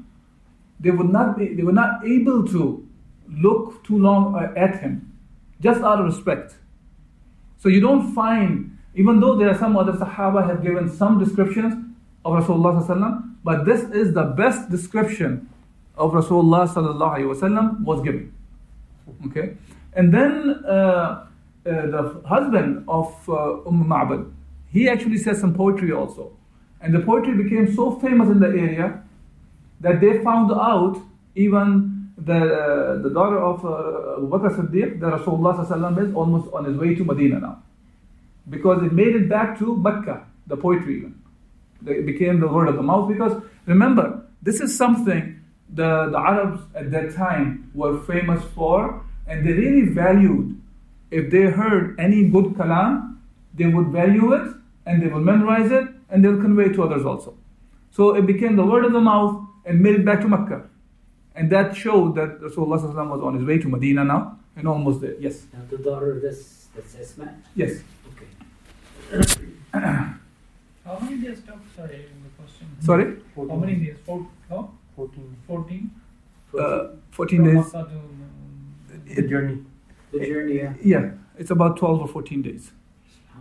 They 0.79 0.91
would 0.91 1.09
not 1.09 1.37
be, 1.37 1.53
they 1.53 1.63
were 1.63 1.71
not 1.71 2.05
able 2.05 2.45
to 2.47 2.87
look 3.29 3.83
too 3.83 3.97
long 3.97 4.35
uh, 4.35 4.53
at 4.55 4.79
him, 4.79 5.13
just 5.61 5.81
out 5.81 5.99
of 5.99 6.05
respect. 6.05 6.55
So 7.57 7.69
you 7.69 7.79
don't 7.79 8.13
find, 8.13 8.77
even 8.95 9.19
though 9.19 9.35
there 9.35 9.49
are 9.49 9.57
some 9.57 9.75
other 9.75 9.93
Sahaba 9.93 10.47
have 10.47 10.61
given 10.61 10.89
some 10.89 11.19
descriptions 11.19 11.73
of 12.23 12.33
Rasulullah 12.33 13.23
but 13.43 13.65
this 13.65 13.83
is 13.91 14.13
the 14.13 14.23
best 14.23 14.69
description 14.69 15.49
of 15.95 16.11
Rasulullah 16.11 17.83
was 17.83 18.01
given. 18.01 18.33
Okay, 19.27 19.55
and 19.93 20.13
then 20.13 20.63
uh, 20.67 20.69
uh, 20.69 21.27
the 21.65 22.21
husband 22.25 22.83
of 22.87 23.07
uh, 23.29 23.61
Umm 23.65 23.85
Ma'bad, 23.85 24.31
he 24.69 24.89
actually 24.89 25.17
said 25.17 25.37
some 25.37 25.53
poetry 25.53 25.91
also, 25.91 26.33
and 26.81 26.93
the 26.93 26.99
poetry 26.99 27.41
became 27.41 27.73
so 27.73 27.97
famous 27.99 28.29
in 28.29 28.39
the 28.39 28.47
area 28.47 29.01
that 29.81 30.01
they 30.01 30.23
found 30.23 30.51
out 30.51 31.01
even 31.35 32.11
the 32.17 32.33
uh, 32.33 33.01
the 33.01 33.09
daughter 33.09 33.39
of 33.39 33.63
uh, 33.63 34.17
Abu 34.17 34.27
Bakr 34.29 34.55
Siddiq, 34.57 34.99
that 34.99 35.13
Rasulullah 35.13 36.07
is 36.07 36.15
almost 36.15 36.51
on 36.53 36.65
his 36.65 36.77
way 36.77 36.95
to 36.95 37.03
Medina 37.03 37.39
now, 37.39 37.63
because 38.49 38.83
it 38.83 38.91
made 38.91 39.15
it 39.15 39.29
back 39.29 39.57
to 39.59 39.75
Mecca, 39.77 40.25
the 40.47 40.57
poetry 40.57 40.97
even. 40.97 41.15
It 41.85 42.05
became 42.07 42.39
the 42.39 42.47
word 42.47 42.67
of 42.69 42.75
the 42.75 42.81
mouth 42.81 43.07
because 43.07 43.39
remember, 43.67 44.23
this 44.41 44.61
is 44.61 44.75
something 44.75 45.39
the, 45.69 46.09
the 46.09 46.17
Arabs 46.17 46.61
at 46.73 46.89
that 46.91 47.13
time 47.13 47.69
were 47.75 48.01
famous 48.01 48.43
for, 48.55 49.05
and 49.27 49.45
they 49.45 49.53
really 49.53 49.93
valued. 49.93 50.59
If 51.11 51.29
they 51.29 51.43
heard 51.43 51.99
any 51.99 52.27
good 52.29 52.55
kalam, 52.55 53.17
they 53.53 53.65
would 53.65 53.87
value 53.87 54.33
it 54.33 54.55
and 54.85 55.01
they 55.01 55.07
would 55.07 55.23
memorize 55.23 55.71
it 55.71 55.87
and 56.09 56.23
they'll 56.23 56.41
convey 56.41 56.65
it 56.65 56.73
to 56.73 56.83
others 56.83 57.05
also. 57.05 57.37
So 57.91 58.15
it 58.15 58.25
became 58.25 58.55
the 58.55 58.65
word 58.65 58.85
of 58.85 58.93
the 58.93 59.01
mouth 59.01 59.46
and 59.67 59.81
made 59.81 59.95
it 59.95 60.05
back 60.05 60.21
to 60.21 60.27
Mecca. 60.27 60.63
And 61.35 61.51
that 61.51 61.75
showed 61.75 62.15
that 62.15 62.39
Rasulullah 62.41 62.79
ﷺ 62.81 63.09
was 63.09 63.21
on 63.21 63.35
his 63.35 63.43
way 63.45 63.59
to 63.59 63.67
Medina 63.67 64.03
now 64.03 64.39
and 64.55 64.67
almost 64.67 65.01
there. 65.01 65.15
Yes. 65.19 65.45
Now 65.53 65.59
the 65.69 65.77
daughter 65.77 66.13
of 66.13 66.21
this, 66.21 66.67
that's 66.73 66.95
Asma? 66.95 67.35
Yes. 67.53 67.81
Okay. 69.11 69.25
How 70.85 70.97
many 71.01 71.17
days 71.17 71.41
took? 71.45 71.59
Sorry, 71.75 72.05
the 72.23 72.29
question. 72.41 72.67
Sorry? 72.79 73.17
How 73.35 73.55
many 73.55 73.75
days? 73.75 73.97
Four, 74.05 74.25
no? 74.49 74.71
14. 74.95 75.35
14? 75.45 75.91
Uh, 76.57 76.87
14 77.11 77.37
From 77.43 77.55
days. 77.55 77.71
To, 77.71 77.79
um, 77.79 78.31
The 79.05 79.21
journey. 79.27 79.57
The 80.11 80.19
journey, 80.25 80.55
yeah. 80.55 80.73
Yeah, 80.81 81.11
it's 81.37 81.51
about 81.51 81.77
12 81.77 82.01
or 82.01 82.07
14 82.07 82.41
days. 82.41 82.71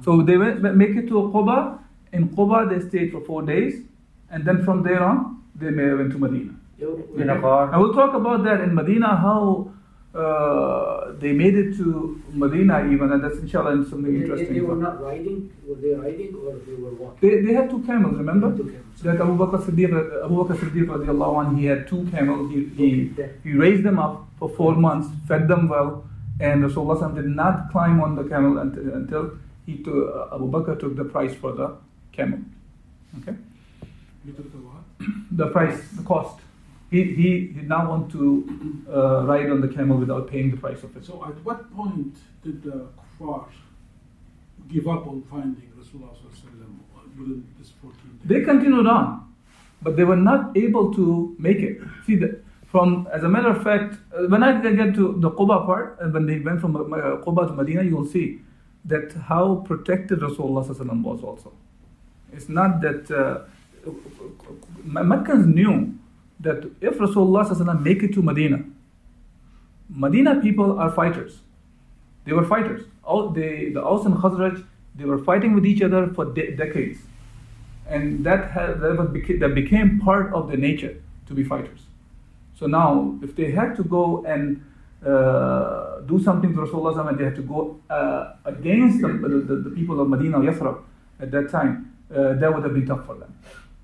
So 0.04 0.21
they 0.23 0.37
went, 0.37 0.61
make 0.76 0.90
it 0.90 1.06
to 1.09 1.14
Quba. 1.14 1.78
In 2.12 2.28
Quba, 2.28 2.68
they 2.68 2.87
stayed 2.87 3.12
for 3.12 3.21
four 3.23 3.42
days. 3.42 3.85
And 4.28 4.45
then 4.45 4.64
from 4.64 4.83
there 4.83 5.02
on, 5.02 5.42
they 5.58 5.70
may 5.70 5.84
have 5.84 5.98
went 5.98 6.12
to 6.12 6.18
Medina. 6.18 6.52
You- 6.78 7.08
In 7.16 7.30
a 7.30 7.40
car. 7.40 7.72
I 7.72 7.78
will 7.78 7.94
talk 7.94 8.14
about 8.14 8.44
that 8.44 8.60
in 8.60 8.75
Medina, 8.75 9.16
how 9.16 9.70
uh, 10.14 11.12
they 11.20 11.32
made 11.32 11.54
it 11.62 11.76
to 11.76 12.20
Medina 12.32 12.76
even, 12.92 13.12
and 13.12 13.22
that's 13.25 13.38
inshallah 13.38 13.72
and 13.72 13.86
something 13.86 14.12
They, 14.12 14.18
they, 14.18 14.25
interesting. 14.25 14.54
they 14.54 14.60
were 14.60 14.76
not 14.76 15.02
riding, 15.02 15.38
were 15.66 15.75
they 15.76 15.90
riding 15.94 16.34
or 16.42 16.52
they 16.66 16.75
were 16.82 16.94
walking? 17.02 17.18
They, 17.28 17.40
they 17.46 17.52
had 17.54 17.68
two 17.70 17.80
camels, 17.88 18.16
remember? 18.16 18.48
Two 18.56 18.64
camels. 18.64 19.02
That 19.02 19.20
Abu 19.20 19.34
Bakr 19.42 19.60
Siddiq, 19.66 19.90
Abu 20.25 20.34
Bakr 20.42 20.56
Siddiq 20.62 20.86
radiallahu 20.94 21.34
anh, 21.46 21.56
he 21.58 21.66
had 21.66 21.86
two 21.86 22.06
camels. 22.10 22.50
He, 22.50 22.64
he, 22.80 23.10
Okay. 23.12 23.30
he 23.44 23.52
raised 23.52 23.82
them 23.82 23.98
up 23.98 24.26
for 24.38 24.48
four 24.48 24.75
months, 24.75 25.08
fed 25.28 25.48
them 25.48 25.68
well, 25.68 26.04
and 26.40 26.64
Rasulullah 26.64 26.98
SAW 27.00 27.14
did 27.20 27.26
not 27.42 27.70
climb 27.72 28.00
on 28.00 28.14
the 28.16 28.25
camel 28.25 28.58
until, 28.58 28.92
until 28.94 29.30
he 29.66 29.78
took, 29.82 30.14
uh, 30.14 30.34
Abu 30.34 30.50
Bakr 30.50 30.78
took 30.80 30.96
the 30.96 31.04
price 31.04 31.34
for 31.34 31.52
the 31.52 31.68
camel. 32.12 32.38
Okay? 33.20 33.36
You 34.25 34.32
took 34.32 34.50
the 34.50 34.58
what? 34.58 34.82
The 35.32 35.48
price, 35.48 35.88
the 35.90 36.02
cost. 36.02 36.40
He, 36.90 37.02
he 37.14 37.46
did 37.48 37.68
not 37.68 37.88
want 37.88 38.10
to 38.12 38.84
uh, 38.88 39.26
ride 39.26 39.50
on 39.50 39.60
the 39.60 39.68
camel 39.68 39.98
without 39.98 40.30
paying 40.30 40.50
the 40.50 40.56
price 40.56 40.82
of 40.82 40.96
it. 40.96 41.04
So 41.04 41.24
at 41.24 41.34
what 41.44 41.74
point 41.74 42.16
did 42.44 42.62
the 42.62 42.88
kuffar 43.18 43.44
give 44.68 44.86
up 44.88 45.06
on 45.06 45.22
finding 45.30 45.70
Rasulullah 45.78 46.14
sallallahu 46.14 47.18
within 47.18 47.46
this 47.58 47.72
14 47.82 47.98
days? 47.98 48.28
They 48.28 48.44
continued 48.44 48.86
on, 48.86 49.34
but 49.82 49.96
they 49.96 50.04
were 50.04 50.16
not 50.16 50.56
able 50.56 50.94
to 50.94 51.34
make 51.38 51.58
it. 51.58 51.80
See, 52.06 52.16
the, 52.16 52.40
from 52.66 53.08
as 53.12 53.24
a 53.24 53.28
matter 53.28 53.48
of 53.48 53.62
fact, 53.62 53.96
uh, 54.16 54.26
when 54.26 54.42
I 54.42 54.60
get 54.60 54.94
to 54.94 55.16
the 55.18 55.30
Quba 55.30 55.66
part, 55.66 55.98
uh, 56.00 56.08
when 56.08 56.26
they 56.26 56.38
went 56.38 56.60
from 56.60 56.76
uh, 56.76 56.80
Quba 57.24 57.48
to 57.48 57.52
Medina, 57.54 57.82
you 57.82 57.96
will 57.96 58.06
see 58.06 58.40
that 58.84 59.12
how 59.12 59.56
protected 59.66 60.20
Rasulullah 60.20 60.64
sallallahu 60.64 61.02
was 61.02 61.22
also. 61.22 61.52
It's 62.32 62.48
not 62.48 62.80
that 62.82 63.10
uh, 63.10 63.44
Meccans 64.85 65.47
knew 65.47 65.95
that 66.40 66.71
if 66.81 66.99
Rasulullah 66.99 67.83
make 67.83 68.02
it 68.02 68.12
to 68.14 68.23
Medina, 68.23 68.64
Medina 69.88 70.40
people 70.40 70.78
are 70.78 70.90
fighters. 70.90 71.40
They 72.25 72.33
were 72.33 72.45
fighters. 72.45 72.87
All 73.05 73.31
they, 73.31 73.71
the 73.71 73.83
Aus 73.83 74.05
and 74.05 74.16
Khazraj, 74.16 74.64
they 74.97 75.05
were 75.05 75.19
fighting 75.19 75.55
with 75.55 75.64
each 75.64 75.83
other 75.83 76.09
for 76.09 76.25
de- 76.25 76.57
decades 76.57 76.99
and 77.88 78.25
that 78.25 78.50
had, 78.50 78.81
that, 78.81 78.97
was 78.97 79.09
that 79.40 79.55
became 79.55 80.00
part 80.00 80.33
of 80.35 80.49
their 80.49 80.57
nature 80.57 81.00
to 81.26 81.35
be 81.35 81.45
fighters. 81.45 81.81
So 82.59 82.66
now, 82.66 83.19
if 83.23 83.37
they 83.37 83.50
had 83.50 83.76
to 83.76 83.85
go 83.85 84.25
and 84.25 84.64
uh, 85.05 86.00
do 86.00 86.21
something 86.23 86.55
to 86.55 86.61
Rasulullah 86.62 87.09
and 87.09 87.19
they 87.19 87.25
had 87.25 87.37
to 87.37 87.43
go 87.43 87.78
uh, 87.90 88.35
against 88.45 89.02
the, 89.02 89.09
the, 89.09 89.57
the 89.57 89.71
people 89.71 90.00
of 90.00 90.09
Medina 90.09 90.40
or 90.40 90.43
Yathrib 90.43 90.83
at 91.21 91.31
that 91.31 91.50
time, 91.50 91.93
uh, 92.11 92.35
that 92.35 92.52
would 92.52 92.64
have 92.64 92.75
been 92.75 92.87
tough 92.87 93.07
for 93.07 93.16
them. 93.16 93.33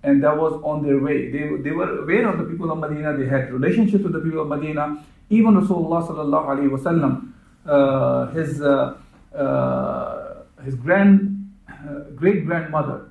And 0.03 0.23
that 0.25 0.37
was 0.37 0.61
on 0.65 0.85
their 0.85 0.99
way. 0.99 1.31
They, 1.31 1.57
they 1.63 1.71
were 1.71 2.03
aware 2.03 2.29
of 2.29 2.39
the 2.39 2.45
people 2.45 2.71
of 2.73 2.79
Medina, 2.79 3.17
they 3.17 3.27
had 3.27 3.53
relationships 3.53 4.03
with 4.03 4.13
the 4.13 4.21
people 4.21 4.41
of 4.41 4.49
Medina. 4.49 5.05
Even 5.31 5.55
Rasulullah 5.55 6.07
sallallahu 6.07 7.33
uh, 7.65 8.27
his, 8.33 8.61
uh, 8.61 8.97
uh, 9.35 10.43
his 10.65 10.75
grand, 10.75 11.53
uh, 11.69 12.11
great 12.17 12.45
grandmother, 12.45 13.09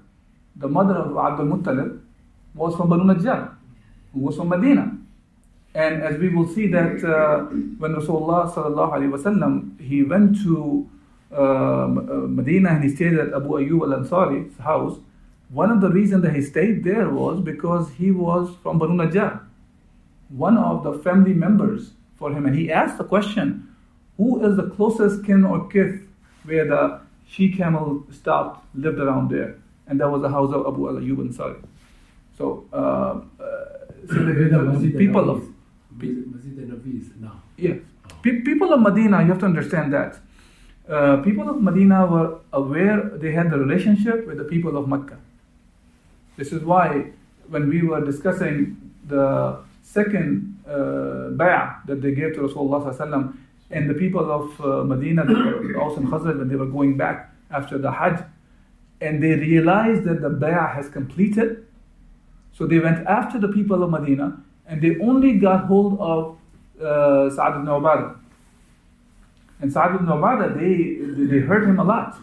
the 0.58 0.68
mother 0.68 0.96
of 0.96 1.18
Abdul 1.18 1.46
Muttalib 1.46 2.02
was 2.54 2.76
from 2.76 2.90
Banu 2.90 3.04
Najjar, 3.06 3.56
who 4.14 4.20
was 4.20 4.36
from 4.36 4.50
Medina. 4.50 4.98
And 5.74 6.04
as 6.04 6.20
we 6.20 6.28
will 6.30 6.48
see 6.48 6.68
that 6.68 7.02
uh, 7.04 7.46
when 7.80 7.96
Rasulullah 7.96 8.54
sallallahu 8.54 8.92
alaihi 8.92 9.12
wasallam 9.12 9.80
he 9.80 10.04
went 10.04 10.36
to 10.44 10.90
uh, 11.32 11.88
Medina 12.28 12.72
and 12.72 12.84
he 12.84 12.90
stayed 12.90 13.14
at 13.14 13.34
Abu 13.34 13.50
Ayyub 13.50 13.82
al-Ansari's 13.90 14.58
house, 14.58 15.00
one 15.51 15.70
of 15.70 15.81
the 15.81 15.89
reasons 15.89 16.24
that 16.24 16.34
he 16.34 16.41
stayed 16.41 16.84
there 16.84 17.10
was 17.10 17.41
because 17.41 17.91
he 17.91 18.10
was 18.12 18.55
from 18.63 18.79
Banu 18.79 18.93
Najjar, 18.93 19.41
one 20.29 20.58
of 20.58 20.84
the 20.84 20.93
family 21.00 21.34
members 21.34 21.91
for 22.17 22.31
him. 22.31 22.46
And 22.46 22.55
he 22.55 22.72
asked 22.72 22.98
the 22.98 23.03
question, 23.03 23.67
who 24.17 24.46
is 24.46 24.55
the 24.55 24.70
closest 24.70 25.25
kin 25.25 25.43
or 25.43 25.67
kith 25.67 26.01
where 26.46 26.65
the 26.65 27.01
she 27.27 27.51
camel 27.51 28.05
stopped, 28.12 28.65
lived 28.75 29.00
around 29.00 29.29
there? 29.29 29.55
And 29.88 30.00
that 30.00 30.10
was 30.10 30.22
the 30.22 30.29
house 30.29 30.53
of 30.53 30.65
Abu 30.65 30.88
Ayyub 30.88 31.17
Ansari. 31.17 31.62
So, 32.38 32.65
uh, 32.72 32.75
uh, 32.77 33.20
so 34.08 34.13
the, 34.13 34.93
people 34.98 35.29
of 35.29 35.43
Masjid 35.91 36.60
al-Nafis 36.60 37.20
now. 37.20 37.41
yeah. 37.58 37.75
Pe- 38.24 38.41
people 38.41 38.72
of 38.74 38.79
Medina, 38.81 39.22
you 39.22 39.27
have 39.27 39.39
to 39.39 39.46
understand 39.46 39.91
that. 39.93 40.17
Uh, 40.88 41.17
people 41.17 41.50
of 41.50 41.62
Medina 41.62 42.05
were 42.05 42.39
aware, 42.53 43.01
they 43.17 43.31
had 43.31 43.51
the 43.51 43.58
relationship 43.58 44.25
with 44.27 44.38
the 44.38 44.43
people 44.43 44.77
of 44.77 44.88
Mecca. 44.88 45.17
This 46.42 46.52
is 46.54 46.64
why 46.64 47.12
when 47.50 47.70
we 47.70 47.84
were 47.84 48.04
discussing 48.04 48.92
the 49.06 49.60
second 49.84 50.58
uh, 50.66 51.30
bay'ah 51.40 51.86
that 51.86 52.02
they 52.02 52.14
gave 52.14 52.34
to 52.34 52.40
Rasulullah 52.40 53.38
and 53.70 53.88
the 53.88 53.94
people 53.94 54.32
of 54.32 54.60
uh, 54.60 54.84
Medina, 54.84 55.24
the 55.24 55.78
Aus 55.82 55.98
and 55.98 56.08
Khazraj, 56.08 56.40
when 56.40 56.50
they 56.50 56.56
were 56.56 56.66
going 56.66 56.98
back 56.98 57.32
after 57.52 57.78
the 57.78 57.92
Hajj, 57.92 58.24
and 59.02 59.22
they 59.22 59.36
realized 59.36 60.04
that 60.06 60.22
the 60.24 60.32
bay'ah 60.32 60.74
has 60.74 60.90
completed, 60.90 61.68
so 62.54 62.66
they 62.66 62.80
went 62.80 63.06
after 63.06 63.38
the 63.38 63.50
people 63.50 63.84
of 63.84 63.92
Medina 63.92 64.42
and 64.66 64.82
they 64.82 64.98
only 65.00 65.34
got 65.34 65.66
hold 65.66 66.00
of 66.00 66.40
uh, 66.82 67.30
Sa'ad 67.30 67.58
ibn 67.58 67.68
Ubadah. 67.68 68.18
And 69.62 69.72
Sa'ad 69.72 69.94
ibn 69.94 70.08
Ubadah, 70.08 70.58
they, 70.58 71.28
they 71.28 71.46
hurt 71.46 71.66
him 71.66 71.80
a 71.80 71.84
lot. 71.84 72.18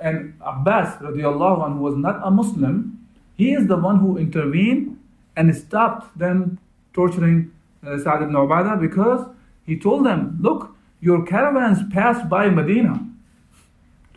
And 0.00 0.34
Abbas 0.40 0.96
radiallahu 0.96 1.60
anhu 1.68 1.78
was 1.78 1.96
not 1.96 2.18
a 2.24 2.30
Muslim. 2.30 2.91
He 3.36 3.52
is 3.52 3.66
the 3.66 3.76
one 3.76 3.98
who 3.98 4.18
intervened 4.18 4.98
and 5.36 5.54
stopped 5.54 6.18
them 6.18 6.58
torturing 6.92 7.52
uh, 7.86 7.98
Sa'ad 7.98 8.22
ibn 8.22 8.34
Ubadah 8.34 8.80
because 8.80 9.26
he 9.64 9.78
told 9.78 10.06
them, 10.06 10.38
look, 10.40 10.76
your 11.00 11.24
caravans 11.24 11.78
passed 11.92 12.28
by 12.28 12.48
Medina. 12.48 13.04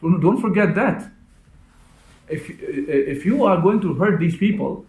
Don't, 0.01 0.19
don't 0.19 0.41
forget 0.41 0.75
that. 0.75 1.09
If, 2.27 2.49
if 2.49 3.25
you 3.25 3.43
are 3.45 3.61
going 3.61 3.81
to 3.81 3.93
hurt 3.93 4.19
these 4.19 4.35
people, 4.35 4.85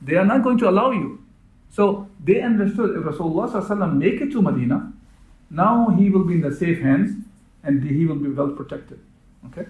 they 0.00 0.16
are 0.16 0.24
not 0.24 0.42
going 0.42 0.58
to 0.58 0.68
allow 0.68 0.90
you. 0.92 1.22
So 1.70 2.08
they 2.22 2.40
understood 2.40 2.96
if 2.96 3.04
Rasulullah 3.04 3.96
make 3.96 4.20
it 4.20 4.32
to 4.32 4.42
Medina, 4.42 4.92
now 5.50 5.88
he 5.90 6.10
will 6.10 6.24
be 6.24 6.34
in 6.34 6.40
the 6.40 6.54
safe 6.54 6.80
hands 6.80 7.24
and 7.62 7.82
he 7.82 8.06
will 8.06 8.16
be 8.16 8.28
well 8.28 8.50
protected. 8.50 9.00
Okay, 9.46 9.66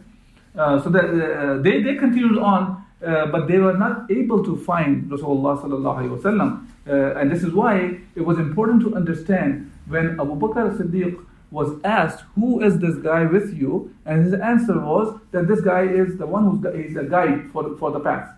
uh, 0.57 0.81
so 0.83 0.90
that 0.90 1.05
uh, 1.05 1.62
they 1.62 1.83
they 1.83 1.95
continued 1.97 2.38
on, 2.38 2.85
uh, 3.05 3.26
but 3.26 3.47
they 3.49 3.59
were 3.59 3.76
not 3.76 4.11
able 4.11 4.45
to 4.45 4.57
find 4.57 5.11
Rasulullah 5.11 5.61
sallallahu 5.62 5.99
alaihi 5.99 6.21
wasallam, 6.21 6.67
uh, 6.87 7.19
and 7.19 7.31
this 7.31 7.43
is 7.43 7.52
why 7.52 7.99
it 8.14 8.23
was 8.25 8.38
important 8.38 8.83
to 8.83 8.95
understand 8.95 9.71
when 9.87 10.19
Abu 10.21 10.35
Bakr 10.35 10.73
as-Siddiq 10.73 11.25
was 11.50 11.81
asked, 11.85 12.25
"Who 12.35 12.61
is 12.61 12.78
this 12.78 12.97
guy 12.97 13.25
with 13.25 13.55
you?" 13.55 13.95
and 14.05 14.25
his 14.25 14.35
answer 14.35 14.78
was 14.78 15.19
that 15.31 15.47
this 15.49 15.61
guy 15.61 15.83
is 15.83 16.19
the 16.19 16.26
one 16.26 16.45
who's 16.45 16.75
is 16.75 16.97
a 16.97 17.05
guide 17.05 17.50
for 17.52 17.76
for 17.76 17.90
the 17.90 18.00
path. 18.00 18.28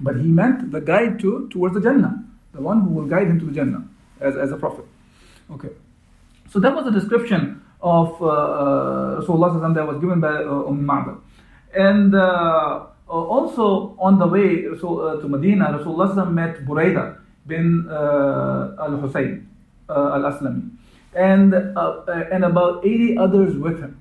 But 0.00 0.16
he 0.16 0.28
meant 0.28 0.72
the 0.72 0.80
guide 0.80 1.20
to 1.20 1.48
towards 1.50 1.74
the 1.74 1.80
Jannah, 1.80 2.24
the 2.52 2.60
one 2.60 2.80
who 2.82 2.90
will 2.90 3.06
guide 3.06 3.28
him 3.28 3.38
to 3.40 3.46
the 3.46 3.52
Jannah 3.52 3.84
as, 4.20 4.36
as 4.36 4.50
a 4.52 4.56
prophet. 4.56 4.84
Okay. 5.50 5.70
So 6.50 6.60
that 6.60 6.74
was 6.74 6.86
a 6.86 6.90
description 6.90 7.62
of 7.80 8.20
uh, 8.20 8.26
uh, 8.26 9.20
Rasulullah 9.20 9.74
that 9.74 9.86
was 9.86 9.98
given 9.98 10.20
by 10.20 10.32
uh, 10.32 10.68
Umm 10.68 10.84
Ma'bad. 10.84 11.18
And 11.74 12.14
uh, 12.14 12.86
also 13.12 13.94
on 13.98 14.18
the 14.18 14.26
way 14.26 14.66
uh, 14.66 15.20
to 15.20 15.28
Medina, 15.28 15.78
Rasulullah 15.78 16.30
met 16.30 16.64
Buraida 16.64 17.18
bin 17.46 17.86
uh, 17.90 18.76
al-Husayn 18.78 19.46
uh, 19.88 20.14
al-Aslami 20.14 20.70
and, 21.14 21.54
uh, 21.54 22.02
uh, 22.08 22.24
and 22.32 22.44
about 22.44 22.84
80 22.84 23.18
others 23.18 23.56
with 23.56 23.80
him. 23.80 24.00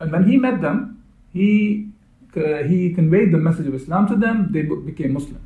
And 0.00 0.12
when 0.12 0.28
he 0.28 0.36
met 0.36 0.60
them, 0.60 1.02
he, 1.32 1.88
uh, 2.36 2.62
he 2.62 2.94
conveyed 2.94 3.32
the 3.32 3.38
message 3.38 3.66
of 3.66 3.74
Islam 3.74 4.06
to 4.08 4.16
them, 4.16 4.52
they 4.52 4.62
became 4.62 5.14
Muslim. 5.14 5.44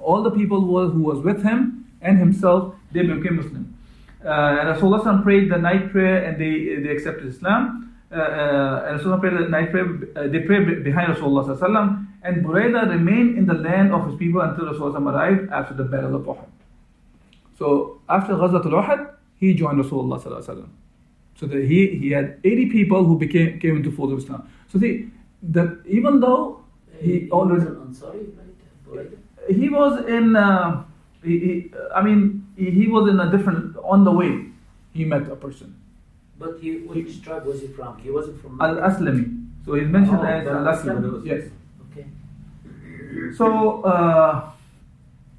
All 0.00 0.22
the 0.22 0.30
people 0.30 0.60
who 0.60 1.02
was 1.02 1.20
with 1.20 1.42
him 1.42 1.86
and 2.00 2.18
himself, 2.18 2.74
they 2.92 3.02
became 3.02 3.36
Muslim. 3.36 3.76
Uh, 4.24 4.58
and 4.60 4.76
Rasulullah 4.76 5.22
prayed 5.22 5.50
the 5.50 5.58
night 5.58 5.92
prayer 5.92 6.24
and 6.24 6.40
they, 6.40 6.82
they 6.82 6.90
accepted 6.90 7.26
Islam. 7.26 7.95
Uh, 8.10 8.14
uh, 8.14 8.84
and 8.86 9.00
Rasulullah 9.00 9.20
prayed 9.20 9.32
the 9.34 9.48
night 9.48 9.70
prayer, 9.70 9.86
uh, 10.16 10.28
they 10.28 10.40
prayed 10.40 10.84
behind 10.84 11.14
Rasulullah. 11.14 12.06
And 12.22 12.44
Buraida 12.44 12.88
remained 12.88 13.38
in 13.38 13.46
the 13.46 13.54
land 13.54 13.92
of 13.92 14.06
his 14.06 14.16
people 14.16 14.40
until 14.40 14.66
Rasulullah 14.66 15.12
arrived 15.12 15.50
after 15.52 15.74
the 15.74 15.84
battle 15.84 16.14
of 16.16 16.22
Uhud. 16.22 16.48
So 17.58 18.00
after 18.08 18.34
Ghazwatul 18.34 18.82
Uhud, 18.82 19.10
he 19.36 19.54
joined 19.54 19.82
Rasulullah 19.82 20.22
sallallahu 20.22 20.44
alaihi 20.44 20.56
wasallam. 20.56 20.68
So 21.34 21.46
that 21.46 21.64
he, 21.64 21.96
he 21.96 22.10
had 22.10 22.38
80 22.44 22.66
people 22.70 23.04
who 23.04 23.18
became 23.18 23.58
came 23.60 23.76
into 23.76 23.90
fold 23.90 24.12
of 24.12 24.18
Islam. 24.18 24.48
So 24.68 24.78
see, 24.78 25.10
that 25.42 25.78
even 25.86 26.20
though 26.20 26.64
he 27.00 27.22
an 27.22 27.28
Ansari, 27.30 28.32
right? 28.36 28.48
Buraida? 28.88 29.16
he 29.48 29.68
was 29.68 30.04
in 30.06 30.36
uh, 30.36 30.84
he, 31.22 31.38
he, 31.38 31.70
I 31.94 32.02
mean 32.02 32.46
he, 32.56 32.70
he 32.70 32.88
was 32.88 33.08
in 33.08 33.20
a 33.20 33.30
different 33.30 33.76
on 33.84 34.04
the 34.04 34.12
way 34.12 34.46
he 34.92 35.04
met 35.04 35.30
a 35.30 35.36
person 35.36 35.74
But 36.38 36.58
he, 36.60 36.78
which 36.78 37.22
tribe 37.22 37.46
was 37.46 37.60
he 37.62 37.68
from? 37.68 37.98
He 37.98 38.10
wasn't 38.10 38.40
from 38.42 38.60
Al 38.60 38.76
Aslami. 38.76 39.46
So 39.64 39.74
he's 39.74 39.88
mentioned 39.88 40.18
Oh, 40.20 40.24
as 40.24 40.46
Al 40.46 40.64
Aslami. 40.64 41.26
Yes. 41.26 41.48
Okay. 41.90 42.06
So, 43.36 43.82
uh, 43.82 44.50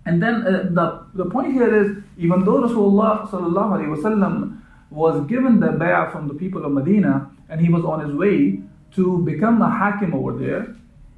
and 0.06 0.22
then 0.22 0.36
uh, 0.48 0.70
the, 0.72 1.24
the 1.24 1.30
point 1.30 1.54
here 1.54 1.84
is 1.84 1.98
even 2.18 2.44
though 2.46 2.62
Rasulullah 2.64 3.30
sallallahu 3.30 3.78
alaihi 3.78 3.96
wasallam 3.96 4.60
was 4.90 5.26
given 5.28 5.60
the 5.60 5.68
bay'ah 5.68 6.12
from 6.12 6.28
the 6.28 6.34
people 6.34 6.66
of 6.66 6.72
Medina 6.72 7.30
and 7.50 7.62
he 7.62 7.70
was 7.70 7.84
on 7.84 8.00
his 8.08 8.16
way 8.16 8.60
to 8.94 9.20
become 9.24 9.62
a 9.62 9.70
hakim 9.70 10.14
over 10.14 10.34
there, 10.34 10.76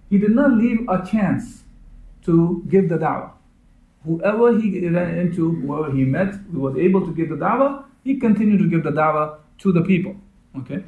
he 0.09 0.17
did 0.17 0.31
not 0.31 0.51
leave 0.53 0.87
a 0.89 1.05
chance 1.05 1.63
to 2.25 2.63
give 2.67 2.89
the 2.89 2.97
da'wah. 2.97 3.31
Whoever 4.05 4.59
he 4.59 4.87
ran 4.87 5.17
into, 5.17 5.51
whoever 5.61 5.91
he 5.95 6.03
met, 6.03 6.33
who 6.51 6.59
was 6.61 6.75
able 6.77 7.05
to 7.05 7.13
give 7.13 7.29
the 7.29 7.35
da'wah, 7.35 7.85
he 8.03 8.17
continued 8.17 8.59
to 8.59 8.69
give 8.69 8.83
the 8.83 8.91
da'wah 8.91 9.37
to 9.59 9.71
the 9.71 9.81
people. 9.81 10.15
Okay, 10.57 10.83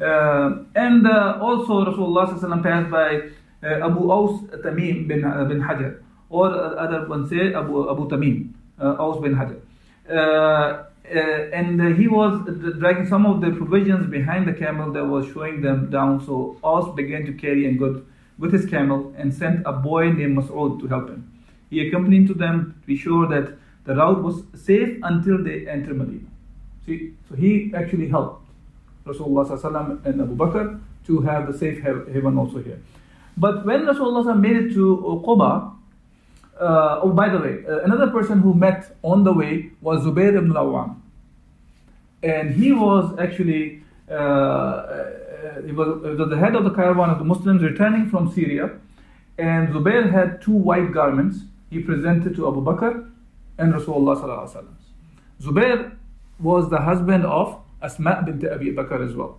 uh, 0.00 0.64
and 0.74 1.06
uh, 1.06 1.38
also 1.40 1.84
Rasulullah 1.84 2.62
passed 2.62 2.90
by 2.90 3.22
uh, 3.62 3.86
Abu 3.86 4.10
Aus 4.10 4.42
Tamim 4.64 5.08
bin, 5.08 5.24
uh, 5.24 5.44
bin 5.44 5.60
Hajar, 5.60 6.02
or 6.28 6.48
uh, 6.48 6.74
other 6.74 7.08
one 7.08 7.26
say 7.26 7.54
Abu, 7.54 7.90
Abu 7.90 8.08
Tamim, 8.08 8.52
uh, 8.80 8.96
Aus 8.98 9.20
bin 9.22 9.34
Hajar. 9.34 9.60
Uh, 10.08 10.84
uh, 11.08 11.18
and 11.52 11.96
he 11.96 12.08
was 12.08 12.40
dragging 12.78 13.06
some 13.06 13.26
of 13.26 13.40
the 13.40 13.50
provisions 13.52 14.10
behind 14.10 14.46
the 14.46 14.52
camel 14.52 14.92
that 14.92 15.04
was 15.04 15.26
showing 15.32 15.60
them 15.60 15.88
down. 15.88 16.24
So 16.24 16.58
Aus 16.64 16.94
began 16.96 17.24
to 17.26 17.32
carry 17.32 17.66
and 17.66 17.78
go 17.78 18.02
with 18.38 18.52
his 18.52 18.66
camel 18.66 19.14
and 19.16 19.32
sent 19.32 19.62
a 19.66 19.72
boy 19.72 20.10
named 20.10 20.36
Mas'ud 20.36 20.80
to 20.80 20.88
help 20.88 21.08
him. 21.08 21.32
He 21.70 21.86
accompanied 21.86 22.26
to 22.28 22.34
them 22.34 22.74
to 22.80 22.86
be 22.86 22.96
sure 22.96 23.26
that 23.28 23.56
the 23.84 23.94
route 23.94 24.22
was 24.22 24.42
safe 24.54 24.98
until 25.02 25.42
they 25.42 25.68
entered 25.68 25.96
Medina. 25.96 26.28
See, 26.86 27.14
so 27.28 27.34
he 27.34 27.72
actually 27.74 28.08
helped 28.08 28.48
Rasulullah 29.04 30.06
and 30.06 30.20
Abu 30.20 30.36
Bakr 30.36 30.80
to 31.06 31.20
have 31.22 31.52
the 31.52 31.58
safe 31.58 31.82
haven 31.82 32.38
also 32.38 32.62
here. 32.62 32.80
But 33.36 33.66
when 33.66 33.86
Rasulullah 33.86 34.38
made 34.38 34.56
it 34.56 34.74
to 34.74 35.22
Quba, 35.26 35.72
uh, 36.60 37.00
oh, 37.02 37.10
by 37.10 37.28
the 37.28 37.38
way, 37.38 37.64
uh, 37.68 37.80
another 37.80 38.08
person 38.10 38.40
who 38.40 38.54
met 38.54 38.96
on 39.02 39.24
the 39.24 39.32
way 39.32 39.70
was 39.82 40.04
Zubair 40.04 40.36
ibn 40.36 40.56
al-Awwam. 40.56 40.96
And 42.22 42.54
he 42.54 42.72
was 42.72 43.14
actually, 43.18 43.82
uh, 44.10 44.14
uh, 44.14 45.62
he, 45.66 45.72
was, 45.72 46.02
he 46.02 46.14
was 46.14 46.30
the 46.30 46.38
head 46.38 46.56
of 46.56 46.64
the 46.64 46.70
caravan 46.70 47.10
of 47.10 47.18
the 47.18 47.24
Muslims 47.24 47.62
returning 47.62 48.08
from 48.08 48.32
Syria. 48.32 48.70
And 49.38 49.68
Zubair 49.68 50.10
had 50.10 50.40
two 50.40 50.52
white 50.52 50.92
garments 50.92 51.40
he 51.68 51.80
presented 51.80 52.34
to 52.36 52.48
Abu 52.48 52.62
Bakr 52.64 53.10
and 53.58 53.74
Rasulullah. 53.74 54.64
Zubair 55.42 55.92
was 56.38 56.68
the 56.70 56.78
husband 56.78 57.24
of 57.24 57.58
Asma 57.82 58.22
bint 58.24 58.44
Abi 58.44 58.72
Bakr 58.72 59.04
as 59.08 59.14
well. 59.14 59.38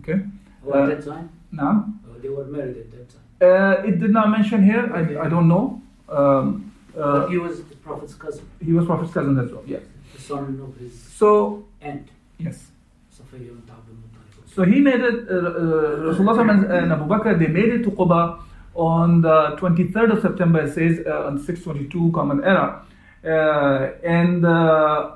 Okay? 0.00 0.18
At 0.66 0.74
Uh, 0.74 0.86
that 0.86 1.04
time? 1.04 1.28
now, 1.50 1.86
Oh, 2.08 2.18
they 2.22 2.28
were 2.28 2.44
married 2.44 2.76
at 2.78 2.90
that 2.92 3.06
time. 3.10 3.24
uh, 3.42 3.88
it 3.88 3.98
did 4.00 4.10
not 4.10 4.30
mention 4.30 4.62
here. 4.64 4.90
I, 4.94 5.26
I 5.26 5.28
don't 5.28 5.48
know. 5.48 5.80
Um, 6.08 6.72
uh, 6.96 7.20
but 7.20 7.30
he 7.30 7.38
was 7.38 7.62
the 7.64 7.76
Prophet's 7.76 8.14
cousin, 8.14 8.44
he 8.64 8.72
was 8.72 8.84
Prophet's 8.86 9.12
cousin 9.12 9.38
as 9.38 9.50
well. 9.52 9.62
Yes. 9.66 9.82
the 10.14 10.20
son 10.20 10.60
of 10.62 10.76
his 10.78 10.92
So 11.18 11.64
aunt, 11.80 12.08
yes. 12.38 12.70
Safiya 13.16 13.48
bint 13.56 13.68
Abdul 13.76 13.96
Muttalib. 14.02 14.54
So 14.54 14.62
he 14.64 14.80
made 14.80 15.00
it. 15.00 15.28
Uh, 15.28 15.34
uh, 15.34 16.12
Rasulullah 16.12 16.50
and, 16.50 16.64
and 16.72 16.92
Abu 16.92 17.04
Bakr 17.12 17.38
they 17.38 17.46
made 17.48 17.70
it 17.76 17.82
to 17.84 17.90
Quba 17.90 18.38
on 18.74 19.22
the 19.22 19.56
23rd 19.60 20.12
of 20.16 20.20
September. 20.22 20.60
It 20.66 20.72
says 20.74 21.00
uh, 21.06 21.26
on 21.28 21.38
622 21.38 22.12
Common 22.12 22.44
Era, 22.44 22.84
uh, 23.24 23.92
and 24.04 24.44
uh, 24.44 25.12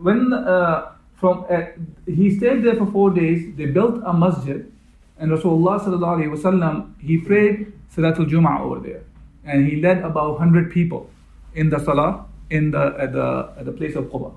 when 0.00 0.32
uh, 0.32 0.92
from 1.16 1.46
uh, 1.50 1.62
he 2.06 2.34
stayed 2.36 2.64
there 2.64 2.76
for 2.76 2.86
four 2.86 3.10
days, 3.10 3.54
they 3.56 3.66
built 3.66 4.00
a 4.04 4.12
masjid, 4.12 4.70
and 5.18 5.30
Rasulullah 5.30 5.80
sallallahu 5.80 6.18
alaihi 6.18 6.36
wasallam 6.36 6.94
he 7.00 7.18
prayed 7.18 7.72
Salatul 7.94 8.28
Jum'ah 8.28 8.60
over 8.60 8.80
there, 8.80 9.02
and 9.44 9.66
he 9.68 9.80
led 9.80 9.98
about 9.98 10.38
100 10.38 10.72
people 10.72 11.10
in 11.54 11.68
the 11.70 11.78
salah 11.78 12.26
in 12.50 12.70
the 12.70 12.96
at 12.98 13.12
the 13.12 13.52
at 13.58 13.64
the 13.66 13.72
place 13.72 13.94
of 13.94 14.04
Quba. 14.04 14.34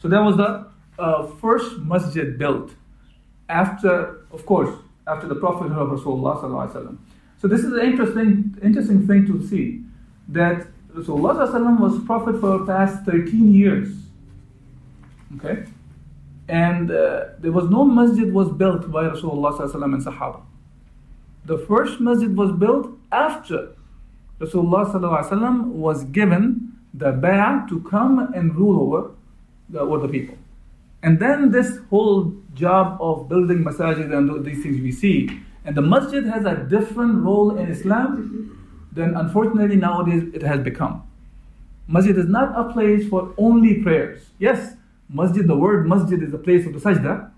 So 0.00 0.08
that 0.08 0.20
was 0.20 0.36
the 0.36 0.66
uh, 0.98 1.26
first 1.40 1.78
masjid 1.78 2.38
built 2.38 2.72
after, 3.48 4.26
of 4.30 4.44
course, 4.46 4.74
after 5.06 5.26
the 5.26 5.34
Prophet 5.34 5.72
of 5.72 5.88
Rasulullah 5.88 6.40
sallallahu 6.40 6.68
alaihi 6.68 6.74
wasallam. 6.74 6.98
So 7.40 7.46
this 7.46 7.60
is 7.60 7.72
an 7.72 7.80
interesting, 7.80 8.56
interesting 8.62 9.06
thing 9.06 9.26
to 9.26 9.46
see 9.46 9.82
that 10.28 10.66
Rasulullah 10.92 11.34
sallallahu 11.34 11.48
alaihi 11.48 11.52
wasallam 11.52 11.80
was 11.80 12.04
prophet 12.04 12.40
for 12.40 12.58
the 12.58 12.66
past 12.66 13.04
13 13.04 13.54
years. 13.54 14.07
Okay, 15.38 15.64
and 16.48 16.90
uh, 16.90 17.26
there 17.38 17.52
was 17.52 17.68
no 17.70 17.84
masjid 17.84 18.32
was 18.32 18.50
built 18.50 18.90
by 18.90 19.04
Rasulullah 19.04 19.58
and 19.60 20.04
Sahaba. 20.04 20.42
The 21.44 21.58
first 21.58 22.00
masjid 22.00 22.36
was 22.36 22.52
built 22.52 22.90
after 23.12 23.74
Rasulullah 24.40 25.66
was 25.66 26.04
given 26.04 26.72
the 26.94 27.12
bay'ah 27.12 27.68
to 27.68 27.80
come 27.82 28.18
and 28.34 28.54
rule 28.54 28.80
over 28.82 29.10
the, 29.68 29.80
over 29.80 30.06
the 30.06 30.08
people. 30.08 30.36
And 31.02 31.20
then 31.20 31.52
this 31.52 31.78
whole 31.90 32.34
job 32.54 32.98
of 33.00 33.28
building 33.28 33.58
masajid 33.58 34.12
and 34.12 34.44
these 34.44 34.62
things 34.62 34.80
we 34.80 34.90
see, 34.90 35.30
and 35.64 35.76
the 35.76 35.82
masjid 35.82 36.24
has 36.24 36.44
a 36.44 36.56
different 36.56 37.22
role 37.22 37.56
in 37.56 37.70
Islam 37.70 38.56
than 38.92 39.14
unfortunately 39.16 39.76
nowadays 39.76 40.24
it 40.34 40.42
has 40.42 40.60
become. 40.60 41.02
Masjid 41.86 42.18
is 42.18 42.26
not 42.26 42.58
a 42.58 42.72
place 42.72 43.08
for 43.08 43.32
only 43.38 43.82
prayers. 43.82 44.30
Yes, 44.38 44.74
masjid, 45.08 45.46
the 45.46 45.56
word 45.56 45.88
masjid 45.88 46.22
is 46.22 46.34
a 46.34 46.38
place 46.38 46.66
of 46.66 46.72
the 46.72 46.80
sajda, 46.80 47.30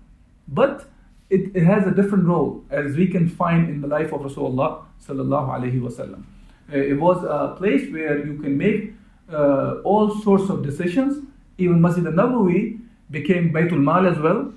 but 0.47 0.85
it, 1.29 1.55
it 1.55 1.63
has 1.63 1.87
a 1.87 1.91
different 1.91 2.25
role 2.25 2.63
as 2.69 2.95
we 2.95 3.07
can 3.07 3.27
find 3.27 3.69
in 3.69 3.81
the 3.81 3.87
life 3.87 4.11
of 4.11 4.21
Rasulullah 4.21 4.83
sallallahu 5.05 5.81
wasallam. 5.81 6.23
Uh, 6.71 6.77
It 6.77 6.99
was 6.99 7.23
a 7.23 7.55
place 7.57 7.91
where 7.91 8.25
you 8.25 8.37
can 8.39 8.57
make 8.57 8.93
uh, 9.31 9.75
all 9.83 10.09
sorts 10.21 10.49
of 10.49 10.63
decisions. 10.63 11.25
Even 11.57 11.81
Masjid 11.81 12.05
al-Nabawi 12.05 12.79
became 13.09 13.53
Baytul 13.53 13.81
Mal 13.81 14.07
as 14.07 14.17
well. 14.19 14.53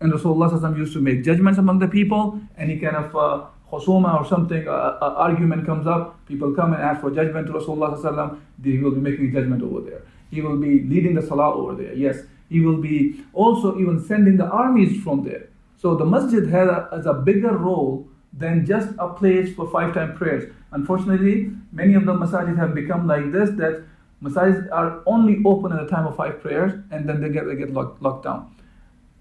And 0.00 0.12
Rasulullah 0.12 0.76
used 0.76 0.92
to 0.92 1.00
make 1.00 1.24
judgments 1.24 1.58
among 1.58 1.78
the 1.78 1.88
people. 1.88 2.40
Any 2.56 2.78
kind 2.78 2.96
of 2.96 3.16
uh, 3.16 3.46
khusuma 3.72 4.20
or 4.20 4.26
something, 4.26 4.68
uh, 4.68 4.70
uh, 4.70 5.14
argument 5.16 5.66
comes 5.66 5.86
up, 5.86 6.24
people 6.26 6.52
come 6.54 6.72
and 6.72 6.82
ask 6.82 7.00
for 7.00 7.10
judgment 7.10 7.46
to 7.48 7.54
Rasulullah. 7.54 8.38
He 8.62 8.78
will 8.78 8.92
be 8.92 9.00
making 9.00 9.32
judgment 9.32 9.62
over 9.62 9.80
there. 9.80 10.02
He 10.30 10.40
will 10.40 10.56
be 10.56 10.82
leading 10.84 11.14
the 11.14 11.22
salah 11.22 11.54
over 11.54 11.74
there. 11.74 11.94
Yes, 11.94 12.18
He 12.48 12.60
will 12.60 12.78
be 12.78 13.24
also 13.32 13.78
even 13.78 14.02
sending 14.04 14.36
the 14.36 14.46
armies 14.46 15.02
from 15.02 15.24
there. 15.24 15.48
So 15.76 15.94
the 15.94 16.04
masjid 16.04 16.46
has 16.48 16.68
a, 16.68 16.88
has 16.92 17.06
a 17.06 17.14
bigger 17.14 17.56
role 17.56 18.08
than 18.32 18.66
just 18.66 18.90
a 18.98 19.08
place 19.08 19.54
for 19.54 19.70
five 19.70 19.94
time 19.94 20.16
prayers. 20.16 20.52
Unfortunately, 20.72 21.50
many 21.72 21.94
of 21.94 22.04
the 22.04 22.14
masajid 22.14 22.56
have 22.58 22.74
become 22.74 23.06
like 23.06 23.32
this 23.32 23.50
that 23.50 23.84
masajid 24.22 24.68
are 24.72 25.02
only 25.06 25.40
open 25.44 25.72
at 25.72 25.80
the 25.80 25.88
time 25.88 26.06
of 26.06 26.16
five 26.16 26.40
prayers 26.40 26.72
and 26.90 27.08
then 27.08 27.20
they 27.20 27.28
get, 27.28 27.46
they 27.46 27.56
get 27.56 27.72
locked, 27.72 28.02
locked 28.02 28.24
down. 28.24 28.54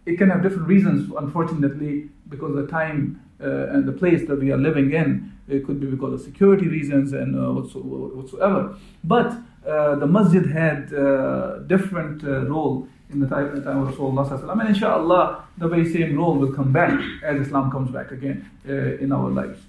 It 0.05 0.17
can 0.17 0.29
have 0.29 0.41
different 0.41 0.67
reasons, 0.67 1.11
unfortunately, 1.17 2.09
because 2.29 2.55
the 2.55 2.65
time 2.67 3.21
uh, 3.39 3.67
and 3.69 3.85
the 3.85 3.91
place 3.91 4.27
that 4.27 4.39
we 4.39 4.51
are 4.51 4.57
living 4.57 4.93
in. 4.93 5.31
It 5.47 5.65
could 5.65 5.79
be 5.79 5.87
because 5.87 6.13
of 6.13 6.21
security 6.21 6.67
reasons 6.67 7.13
and 7.13 7.35
uh, 7.35 7.53
whatso- 7.53 8.15
whatsoever. 8.15 8.75
But 9.03 9.37
uh, 9.65 9.95
the 9.95 10.07
masjid 10.07 10.45
had 10.45 10.93
uh, 10.93 11.59
different 11.67 12.23
uh, 12.23 12.45
role 12.47 12.87
in 13.09 13.19
the 13.19 13.27
time, 13.27 13.55
the 13.55 13.61
time 13.61 13.83
of 13.83 13.95
Rasulullah 13.95 14.59
and 14.59 14.69
inshallah 14.69 15.45
the 15.57 15.67
very 15.67 15.89
same 15.91 16.17
role 16.17 16.37
will 16.37 16.51
come 16.51 16.71
back 16.71 16.99
as 17.23 17.47
Islam 17.47 17.71
comes 17.71 17.89
back 17.91 18.11
again 18.11 18.49
uh, 18.67 18.73
in 19.03 19.11
our 19.11 19.29
lives. 19.29 19.59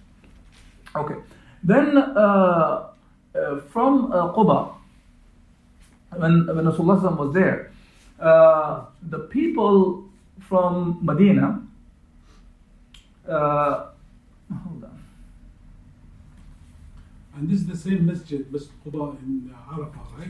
Okay, 0.97 1.15
then 1.63 1.97
uh, 1.97 2.89
uh, 3.35 3.61
from 3.69 4.11
uh, 4.13 4.33
Quba, 4.33 4.75
when, 6.17 6.47
when 6.47 6.65
Rasulullah 6.65 7.17
was 7.17 7.33
there, 7.35 7.71
uh, 8.19 8.87
the 9.03 9.21
people 9.21 10.05
from 10.41 10.99
Medina, 11.03 11.63
uh, 13.29 13.87
hold 14.65 14.85
on. 14.85 15.03
And 17.37 17.49
this 17.49 17.61
is 17.61 17.67
the 17.67 17.77
same 17.77 18.07
masjid, 18.07 18.51
Masjid 18.51 18.73
Quba 18.85 19.17
in 19.23 19.55
Arafah, 19.71 20.19
right? 20.19 20.29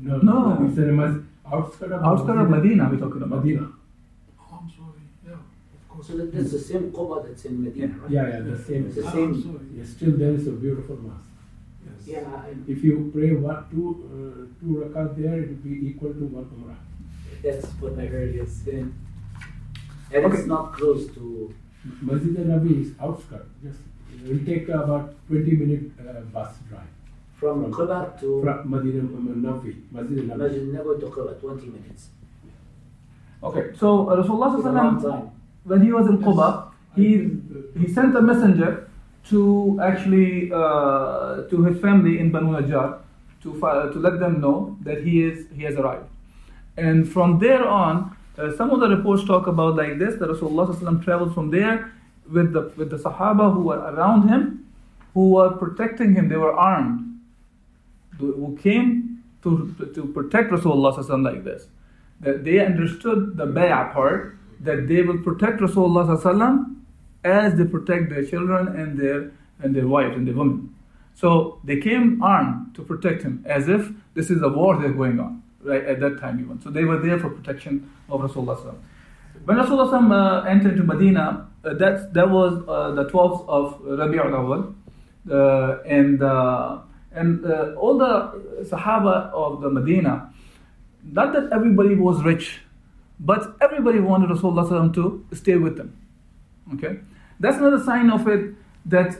No, 0.00 0.18
No. 0.18 0.66
It's 0.66 0.78
a 0.78 0.82
mas- 0.92 1.22
outskirt 1.52 1.92
of 1.92 2.02
Outskirt 2.02 2.38
of 2.38 2.50
Medina, 2.50 2.88
we're 2.90 2.98
talking 2.98 3.22
about. 3.22 3.44
Medina. 3.44 3.68
Oh, 4.38 4.58
I'm 4.62 4.70
sorry. 4.70 5.02
Yeah, 5.26 5.32
of 5.34 5.88
course. 5.88 6.06
So 6.06 6.16
that, 6.16 6.32
that's 6.32 6.52
the 6.52 6.58
same 6.58 6.90
Quba 6.92 7.26
that's 7.26 7.44
in 7.44 7.62
Medina, 7.64 7.94
right? 7.98 8.10
Yeah, 8.10 8.28
yeah, 8.28 8.40
the 8.40 8.58
same. 8.58 8.86
It's 8.86 8.96
the 8.96 9.06
Ah, 9.06 9.12
same- 9.12 9.34
I'm 9.34 9.42
sorry. 9.42 9.66
Yeah, 9.76 9.84
still 9.84 10.12
there 10.12 10.32
is 10.32 10.46
a 10.46 10.52
beautiful 10.52 10.96
mosque. 10.96 11.26
Yes. 11.84 12.06
Yeah, 12.06 12.34
I- 12.34 12.54
If 12.66 12.82
you 12.84 13.10
pray 13.12 13.32
one, 13.34 13.64
two, 13.70 13.86
uh, 14.08 14.46
two 14.60 14.70
rakat 14.82 15.16
there, 15.16 15.38
it 15.40 15.48
will 15.50 15.62
be 15.70 15.88
equal 15.88 16.12
to 16.14 16.24
one 16.38 16.46
umrah. 16.56 16.76
that's 17.42 17.66
what 17.80 17.98
I 17.98 18.06
heard, 18.06 18.34
yes. 18.34 18.62
And 18.66 18.92
and 20.12 20.24
Okay. 20.26 20.38
it's 20.38 20.46
not 20.46 20.72
close 20.74 21.06
to, 21.14 21.52
Masjid 22.02 22.36
al-Nabi 22.40 22.72
is 22.82 22.90
outskirt. 23.00 23.46
Just 23.62 23.78
it 24.14 24.28
will 24.28 24.44
take 24.44 24.68
about 24.68 25.14
20 25.28 25.56
minute 25.56 25.84
uh, 26.00 26.20
bus 26.34 26.52
drive 26.68 26.90
from 27.40 27.72
Quba 27.72 28.20
to 28.20 28.42
from 28.44 28.70
Medina 28.70 29.00
um, 29.00 29.42
Nabi. 29.42 29.74
Masjid 29.90 30.30
al-Nabi. 30.30 30.38
Masjid 30.38 30.62
Nabawi 30.68 31.00
to 31.00 31.06
Quba, 31.06 31.40
20 31.40 31.66
minutes. 31.66 32.10
Okay, 33.42 33.70
so 33.78 34.10
uh, 34.10 34.16
Rasulullah 34.22 34.50
sallallahu 34.60 34.64
long 34.64 35.00
alaihi 35.00 35.02
wasallam, 35.02 35.30
when 35.64 35.82
he 35.82 35.92
was 35.92 36.06
in 36.06 36.18
Quba, 36.18 36.68
I 36.68 37.00
he 37.00 37.08
he 37.80 37.92
sent 37.92 38.14
a 38.14 38.20
messenger 38.20 38.90
to 39.30 39.78
actually 39.82 40.52
uh, 40.52 41.42
to 41.48 41.64
his 41.64 41.80
family 41.80 42.18
in 42.18 42.30
Banu 42.30 42.52
Najjar 42.52 42.98
to 43.42 43.52
to 43.92 43.98
let 43.98 44.20
them 44.20 44.40
know 44.40 44.76
that 44.82 45.02
he 45.02 45.22
is 45.24 45.46
he 45.56 45.62
has 45.62 45.76
arrived. 45.76 46.06
And 46.76 47.08
from 47.10 47.38
there 47.38 47.66
on, 47.66 48.16
uh, 48.38 48.54
some 48.56 48.70
of 48.70 48.80
the 48.80 48.88
reports 48.88 49.24
talk 49.24 49.46
about 49.46 49.76
like 49.76 49.98
this: 49.98 50.16
that 50.16 50.28
Rasulullah 50.28 50.68
sallallahu 50.68 50.76
alaihi 50.76 50.82
wasallam 50.82 51.04
traveled 51.04 51.34
from 51.34 51.50
there 51.50 51.92
with 52.30 52.52
the 52.52 52.72
with 52.76 52.90
the 52.90 52.98
Sahaba 52.98 53.52
who 53.54 53.62
were 53.62 53.78
around 53.78 54.28
him, 54.28 54.66
who 55.14 55.30
were 55.30 55.50
protecting 55.50 56.14
him. 56.14 56.28
They 56.28 56.36
were 56.36 56.52
armed, 56.52 57.09
who 58.20 58.58
came 58.62 59.22
to 59.42 59.74
to, 59.94 60.04
protect 60.06 60.50
Rasulullah 60.50 61.24
like 61.24 61.44
this. 61.44 61.66
That 62.20 62.44
they 62.44 62.64
understood 62.64 63.36
the 63.36 63.46
bay'ah 63.46 63.92
part 63.92 64.36
that 64.60 64.88
they 64.88 65.02
will 65.02 65.18
protect 65.18 65.60
Rasulullah 65.60 66.76
as 67.24 67.54
they 67.54 67.64
protect 67.64 68.10
their 68.10 68.24
children 68.24 68.68
and 68.68 68.98
their 68.98 69.32
and 69.62 69.74
their 69.74 69.86
wives 69.86 70.16
and 70.16 70.26
their 70.26 70.34
women. 70.34 70.74
So 71.14 71.60
they 71.64 71.78
came 71.78 72.22
armed 72.22 72.74
to 72.76 72.82
protect 72.82 73.22
him, 73.22 73.44
as 73.46 73.68
if 73.68 73.90
this 74.14 74.30
is 74.30 74.42
a 74.42 74.48
war 74.48 74.80
that's 74.80 74.94
going 74.94 75.20
on, 75.20 75.42
right 75.62 75.84
at 75.84 76.00
that 76.00 76.18
time 76.18 76.40
even. 76.40 76.60
So 76.62 76.70
they 76.70 76.84
were 76.84 76.98
there 76.98 77.18
for 77.18 77.28
protection 77.28 77.90
of 78.08 78.20
Rasulullah. 78.20 78.74
When 79.44 79.56
Rasulullah 79.56 80.42
uh, 80.42 80.44
entered 80.44 80.76
to 80.76 80.82
Medina, 80.82 81.48
uh, 81.64 81.74
that 81.74 82.14
that 82.14 82.30
was 82.30 82.62
uh, 82.66 82.92
the 82.92 83.04
12th 83.06 83.48
of 83.48 83.80
Rabi'ul 83.82 84.32
Awwal, 84.40 84.74
uh, 85.30 85.82
and 85.82 86.22
uh, 86.22 86.78
and 87.12 87.44
uh, 87.44 87.74
all 87.76 87.98
the 87.98 88.64
Sahaba 88.64 89.30
of 89.32 89.60
the 89.60 89.70
Medina, 89.70 90.32
not 91.04 91.32
that 91.32 91.52
everybody 91.52 91.94
was 91.94 92.22
rich, 92.22 92.60
but 93.18 93.56
everybody 93.60 94.00
wanted 94.00 94.30
Rasulullah 94.30 94.94
to 94.94 95.26
stay 95.32 95.56
with 95.56 95.76
them. 95.76 95.96
Okay, 96.74 97.00
that's 97.40 97.56
another 97.56 97.82
sign 97.82 98.10
of 98.10 98.28
it 98.28 98.54
that 98.86 99.16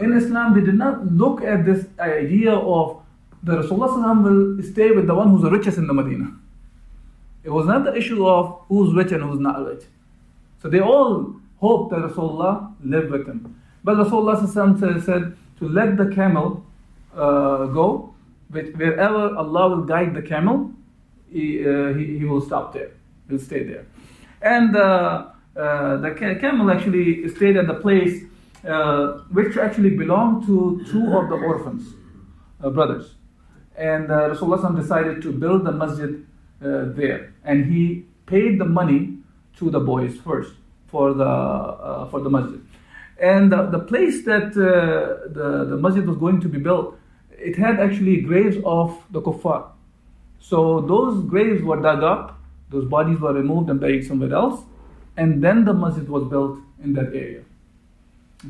in 0.00 0.12
Islam 0.12 0.54
they 0.54 0.60
did 0.60 0.74
not 0.76 1.06
look 1.12 1.42
at 1.42 1.64
this 1.64 1.86
idea 1.98 2.52
of 2.52 3.02
the 3.42 3.62
Rasulullah 3.62 4.22
will 4.22 4.62
stay 4.62 4.90
with 4.90 5.06
the 5.06 5.14
one 5.14 5.30
who's 5.30 5.42
the 5.42 5.50
richest 5.50 5.78
in 5.78 5.86
the 5.86 5.94
Medina. 5.94 6.32
It 7.44 7.50
was 7.50 7.66
not 7.66 7.84
the 7.84 7.94
issue 7.94 8.26
of 8.26 8.60
who's 8.68 8.94
rich 8.94 9.12
and 9.12 9.22
who's 9.22 9.38
not 9.38 9.64
rich. 9.64 9.84
So 10.60 10.68
they 10.68 10.80
all 10.80 11.36
hoped 11.58 11.90
that 11.90 12.00
Rasulullah 12.00 12.74
lived 12.82 13.10
with 13.10 13.26
him. 13.26 13.62
But 13.84 13.96
Rasulullah 13.96 15.02
said 15.04 15.36
to 15.58 15.68
let 15.68 15.96
the 15.96 16.12
camel 16.12 16.65
uh, 17.16 17.66
go, 17.66 18.14
which- 18.50 18.74
wherever 18.76 19.34
Allah 19.36 19.68
will 19.70 19.84
guide 19.84 20.14
the 20.14 20.22
camel, 20.22 20.70
he, 21.28 21.66
uh, 21.66 21.94
he, 21.94 22.18
he 22.18 22.24
will 22.24 22.40
stop 22.40 22.72
there. 22.72 22.90
He'll 23.28 23.38
stay 23.38 23.64
there. 23.64 23.86
And 24.42 24.76
uh, 24.76 25.28
uh, 25.56 25.96
the 25.96 26.10
camel 26.40 26.70
actually 26.70 27.28
stayed 27.28 27.56
at 27.56 27.66
the 27.66 27.74
place 27.74 28.22
which 29.32 29.56
actually 29.56 29.90
belonged 29.90 30.46
to 30.46 30.84
two 30.90 31.16
of 31.16 31.28
the 31.28 31.36
orphans, 31.36 31.94
brothers. 32.60 33.14
And 33.76 34.10
uh, 34.10 34.30
Rasulullah 34.30 34.74
decided 34.74 35.22
to 35.22 35.32
build 35.32 35.64
the 35.64 35.72
masjid 35.72 36.26
there. 36.60 37.34
And 37.44 37.66
he 37.66 38.04
paid 38.26 38.58
the 38.58 38.64
money 38.64 39.18
to 39.58 39.70
the 39.70 39.80
boys 39.80 40.16
first 40.18 40.52
for 40.88 41.14
the, 41.14 41.24
uh, 41.24 42.08
for 42.08 42.20
the 42.20 42.30
masjid. 42.30 42.60
And 43.20 43.50
the, 43.50 43.66
the 43.66 43.78
place 43.78 44.24
that 44.24 44.48
uh, 44.52 45.32
the, 45.32 45.64
the 45.70 45.76
masjid 45.76 46.06
was 46.06 46.18
going 46.18 46.40
to 46.40 46.48
be 46.48 46.58
built, 46.58 46.98
it 47.38 47.56
had 47.56 47.80
actually 47.80 48.20
graves 48.20 48.56
of 48.64 48.98
the 49.10 49.20
kuffar. 49.20 49.70
So 50.40 50.80
those 50.80 51.24
graves 51.24 51.62
were 51.62 51.80
dug 51.80 52.02
up, 52.02 52.38
those 52.70 52.84
bodies 52.84 53.18
were 53.20 53.32
removed 53.32 53.70
and 53.70 53.80
buried 53.80 54.06
somewhere 54.06 54.32
else, 54.32 54.62
and 55.16 55.42
then 55.42 55.64
the 55.64 55.72
masjid 55.72 56.08
was 56.08 56.24
built 56.28 56.58
in 56.82 56.92
that 56.94 57.06
area. 57.06 57.42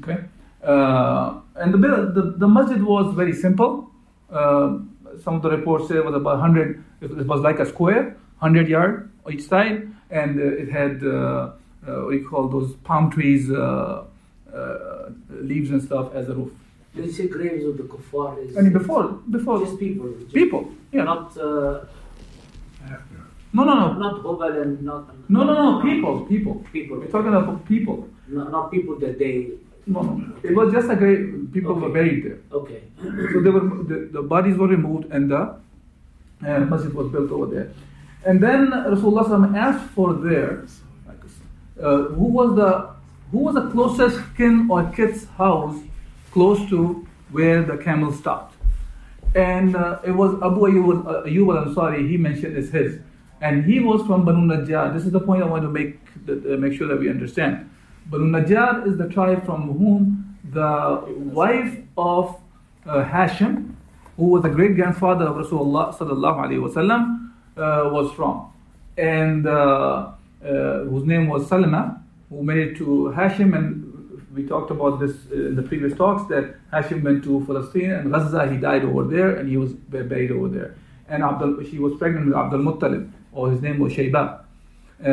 Okay, 0.00 0.24
uh, 0.62 1.40
and 1.54 1.72
the, 1.72 1.78
the 1.78 2.34
the 2.36 2.48
masjid 2.48 2.82
was 2.82 3.14
very 3.14 3.32
simple. 3.32 3.90
Uh, 4.30 4.78
some 5.22 5.34
of 5.36 5.42
the 5.42 5.50
reports 5.50 5.88
say 5.88 5.96
it 5.96 6.04
was 6.04 6.14
about 6.14 6.38
100. 6.38 6.84
It 7.00 7.26
was 7.26 7.40
like 7.40 7.58
a 7.60 7.66
square, 7.66 8.16
100 8.40 8.68
yard 8.68 9.10
each 9.30 9.42
side, 9.42 9.88
and 10.10 10.38
uh, 10.38 10.62
it 10.62 10.70
had 10.70 11.02
uh, 11.02 11.08
uh, 11.08 11.52
what 12.04 12.14
you 12.14 12.28
call 12.28 12.48
those 12.48 12.74
palm 12.84 13.10
trees, 13.10 13.48
leaves 15.30 15.70
and 15.70 15.82
stuff 15.82 16.14
as 16.14 16.28
a 16.28 16.34
roof. 16.34 16.52
You 16.96 17.12
say 17.12 17.28
graves 17.28 17.64
of 17.64 17.76
the 17.76 17.84
kuffar 17.84 18.38
is 18.44 18.56
I 18.56 18.60
mean 18.62 18.72
before 18.72 19.04
before 19.30 19.58
just 19.64 19.78
people. 19.78 20.12
Just 20.20 20.34
people, 20.34 20.72
yeah. 20.92 21.04
Not 21.04 21.36
uh, 21.36 21.84
No, 23.52 23.64
no, 23.64 23.74
no, 23.74 23.92
not 23.94 24.22
Hubal 24.22 24.62
and 24.62 24.82
not 24.82 25.08
no, 25.28 25.44
no, 25.44 25.54
no. 25.54 25.82
People, 25.82 26.26
people. 26.26 26.54
people. 26.72 26.98
We're 26.98 27.06
talking 27.06 27.34
about 27.34 27.66
people. 27.66 28.08
not, 28.28 28.50
not 28.50 28.70
people 28.70 28.98
that 28.98 29.18
they 29.18 29.34
No, 29.86 30.02
no. 30.02 30.34
It 30.42 30.54
was 30.54 30.72
just 30.72 30.90
a 30.90 30.96
grave. 30.96 31.48
People 31.52 31.74
were 31.74 31.90
buried 31.90 32.24
there. 32.24 32.38
okay. 32.52 32.82
So 33.32 33.40
they 33.40 33.50
were 33.50 33.60
the, 33.92 33.98
the 34.16 34.22
bodies 34.22 34.56
were 34.58 34.68
removed 34.68 35.10
and 35.12 35.30
the 35.30 35.42
uh, 36.46 36.58
masjid 36.72 36.92
was 36.92 37.10
built 37.12 37.30
over 37.30 37.46
there. 37.54 37.70
And 38.24 38.42
then 38.42 38.70
Rasulullah 38.70 39.56
asked 39.56 39.90
for 39.90 40.14
there 40.14 40.64
uh, 41.80 41.98
who 42.18 42.24
was 42.24 42.56
the 42.56 42.90
who 43.30 43.38
was 43.38 43.54
the 43.54 43.70
closest 43.70 44.20
kin 44.36 44.66
or 44.70 44.84
kid's 44.96 45.26
house 45.38 45.76
close 46.36 46.68
to 46.68 46.78
where 47.30 47.62
the 47.62 47.78
camel 47.78 48.12
stopped. 48.12 48.54
And 49.34 49.74
uh, 49.74 50.00
it 50.04 50.10
was 50.10 50.34
Abu 50.48 50.60
Ayyub, 50.68 51.06
uh, 51.06 51.28
Ayyub 51.28 51.48
al-Ansari, 51.56 52.06
he 52.10 52.18
mentioned 52.18 52.54
as 52.58 52.68
his. 52.68 52.98
And 53.40 53.64
he 53.64 53.80
was 53.80 54.06
from 54.06 54.26
Banu 54.26 54.42
Najjar. 54.52 54.92
This 54.92 55.04
is 55.06 55.12
the 55.12 55.20
point 55.28 55.42
I 55.42 55.46
want 55.46 55.62
to 55.62 55.70
make, 55.70 55.98
uh, 56.28 56.56
make 56.64 56.74
sure 56.74 56.88
that 56.88 56.98
we 56.98 57.08
understand. 57.08 57.70
Banu 58.10 58.26
Najjar 58.26 58.86
is 58.86 58.98
the 58.98 59.08
tribe 59.08 59.46
from 59.46 59.62
whom 59.78 60.36
the 60.52 61.02
wife 61.40 61.74
of 61.96 62.38
uh, 62.86 63.02
Hashim, 63.04 63.74
who 64.18 64.26
was 64.26 64.42
the 64.42 64.50
great 64.50 64.74
grandfather 64.76 65.24
of 65.24 65.36
Rasulullah 65.36 65.96
sallallahu 65.96 66.38
alaihi 66.44 66.62
wasallam, 66.66 67.30
uh, 67.56 67.90
was 67.90 68.12
from, 68.12 68.52
and 68.98 69.46
uh, 69.46 70.12
uh, 70.44 70.84
whose 70.90 71.04
name 71.04 71.28
was 71.28 71.48
Salma, 71.48 72.00
who 72.28 72.42
married 72.42 72.76
to 72.76 73.12
Hashim, 73.16 73.56
and 73.56 73.85
we 74.36 74.46
talked 74.46 74.70
about 74.70 75.00
this 75.00 75.14
in 75.32 75.56
the 75.56 75.62
previous 75.62 75.96
talks 75.96 76.28
that 76.28 76.54
Hashim 76.70 77.02
went 77.02 77.24
to 77.24 77.42
Palestine 77.46 77.92
and 77.92 78.12
Gaza, 78.12 78.46
he 78.52 78.58
died 78.58 78.84
over 78.84 79.04
there, 79.04 79.36
and 79.36 79.48
he 79.48 79.56
was 79.56 79.72
buried 79.72 80.30
over 80.30 80.48
there. 80.48 80.74
And 81.08 81.22
Abdul, 81.22 81.64
she 81.64 81.78
was 81.78 81.94
pregnant 81.98 82.26
with 82.26 82.36
Abdul 82.36 82.60
Muttalib, 82.60 83.10
or 83.32 83.50
his 83.50 83.62
name 83.62 83.78
was 83.78 83.92
Shayba. 83.94 84.40
Uh, 85.04 85.08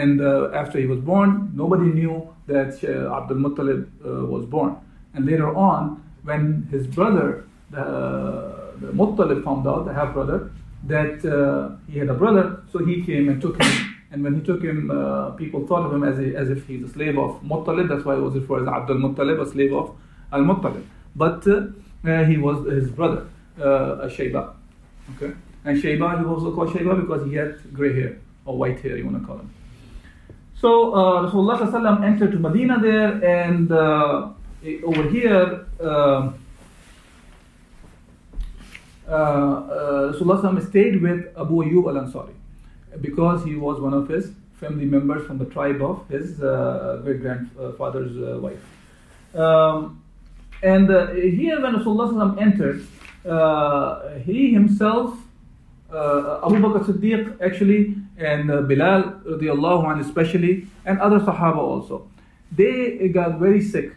and 0.00 0.20
uh, 0.20 0.50
after 0.54 0.78
he 0.78 0.86
was 0.86 1.00
born, 1.00 1.52
nobody 1.54 1.86
knew 1.86 2.34
that 2.46 2.72
uh, 2.82 3.14
Abdul 3.16 3.38
Muttalib 3.38 3.88
uh, 4.04 4.26
was 4.26 4.46
born. 4.46 4.76
And 5.14 5.26
later 5.26 5.54
on, 5.54 6.02
when 6.24 6.66
his 6.70 6.86
brother, 6.86 7.44
the, 7.70 8.72
the 8.80 8.92
Muttalib, 8.92 9.44
found 9.44 9.66
out, 9.66 9.84
the 9.84 9.92
half 9.92 10.14
brother, 10.14 10.50
that 10.84 11.24
uh, 11.24 11.76
he 11.90 11.98
had 11.98 12.08
a 12.08 12.14
brother, 12.14 12.62
so 12.72 12.84
he 12.84 13.02
came 13.04 13.28
and 13.28 13.40
took 13.40 13.60
him. 13.62 13.85
And 14.12 14.22
when 14.22 14.36
he 14.36 14.40
took 14.40 14.62
him, 14.62 14.90
uh, 14.90 15.30
people 15.32 15.66
thought 15.66 15.86
of 15.86 15.92
him 15.92 16.04
as, 16.04 16.18
a, 16.18 16.36
as 16.36 16.48
if 16.48 16.66
he's 16.66 16.84
a 16.84 16.88
slave 16.88 17.18
of 17.18 17.42
Muttalib. 17.42 17.88
That's 17.88 18.04
why 18.04 18.14
it 18.14 18.20
was 18.20 18.34
referred 18.34 18.62
as 18.62 18.68
Abdul 18.68 18.98
Muttalib, 18.98 19.40
a 19.40 19.50
slave 19.50 19.72
of 19.72 19.96
Al 20.32 20.42
Muttalib. 20.42 20.84
But 21.16 21.46
uh, 21.48 22.24
he 22.24 22.36
was 22.36 22.64
his 22.70 22.90
brother, 22.90 23.26
uh, 23.58 24.08
Shayba. 24.08 24.54
Okay? 25.16 25.34
And 25.64 25.82
Shayba, 25.82 26.18
he 26.18 26.24
was 26.24 26.44
also 26.44 26.54
called 26.54 26.70
Shayba 26.70 27.00
because 27.00 27.26
he 27.26 27.34
had 27.34 27.58
gray 27.72 27.94
hair, 27.94 28.18
or 28.44 28.56
white 28.56 28.78
hair, 28.80 28.96
you 28.96 29.04
want 29.04 29.20
to 29.20 29.26
call 29.26 29.38
him. 29.38 29.50
So 30.54 30.94
uh, 30.94 31.30
Rasulullah 31.30 32.04
entered 32.04 32.30
to 32.32 32.38
Medina 32.38 32.80
there, 32.80 33.24
and 33.24 33.72
uh, 33.72 34.28
over 34.84 35.02
here, 35.10 35.66
uh, 35.80 35.84
uh, 35.84 36.32
uh, 39.10 40.12
Rasulullah 40.12 40.66
stayed 40.66 41.02
with 41.02 41.26
Abu 41.36 41.64
Ayyub 41.64 41.88
al 41.88 42.06
Ansari 42.06 42.34
because 43.00 43.44
he 43.44 43.56
was 43.56 43.80
one 43.80 43.94
of 43.94 44.08
his 44.08 44.32
family 44.60 44.86
members 44.86 45.26
from 45.26 45.38
the 45.38 45.44
tribe 45.46 45.82
of 45.82 46.08
his 46.08 46.42
uh, 46.42 47.00
great 47.04 47.20
grandfather's 47.20 48.16
uh, 48.16 48.38
wife. 48.38 48.64
Um, 49.34 50.02
and 50.62 50.90
uh, 50.90 51.12
here, 51.12 51.60
when 51.60 51.74
Rasulullah 51.74 52.40
entered, 52.40 52.86
he 54.24 54.52
himself, 54.52 55.18
Abu 55.90 56.56
Bakr 56.56 56.84
Siddiq 56.86 57.40
actually, 57.42 57.96
and 58.16 58.48
Bilal 58.48 59.20
radiallahu 59.26 59.90
anh 59.92 60.00
especially, 60.00 60.66
and 60.86 60.98
other 61.00 61.20
Sahaba 61.20 61.58
also, 61.58 62.08
they 62.50 63.08
got 63.08 63.38
very 63.38 63.60
sick 63.60 63.92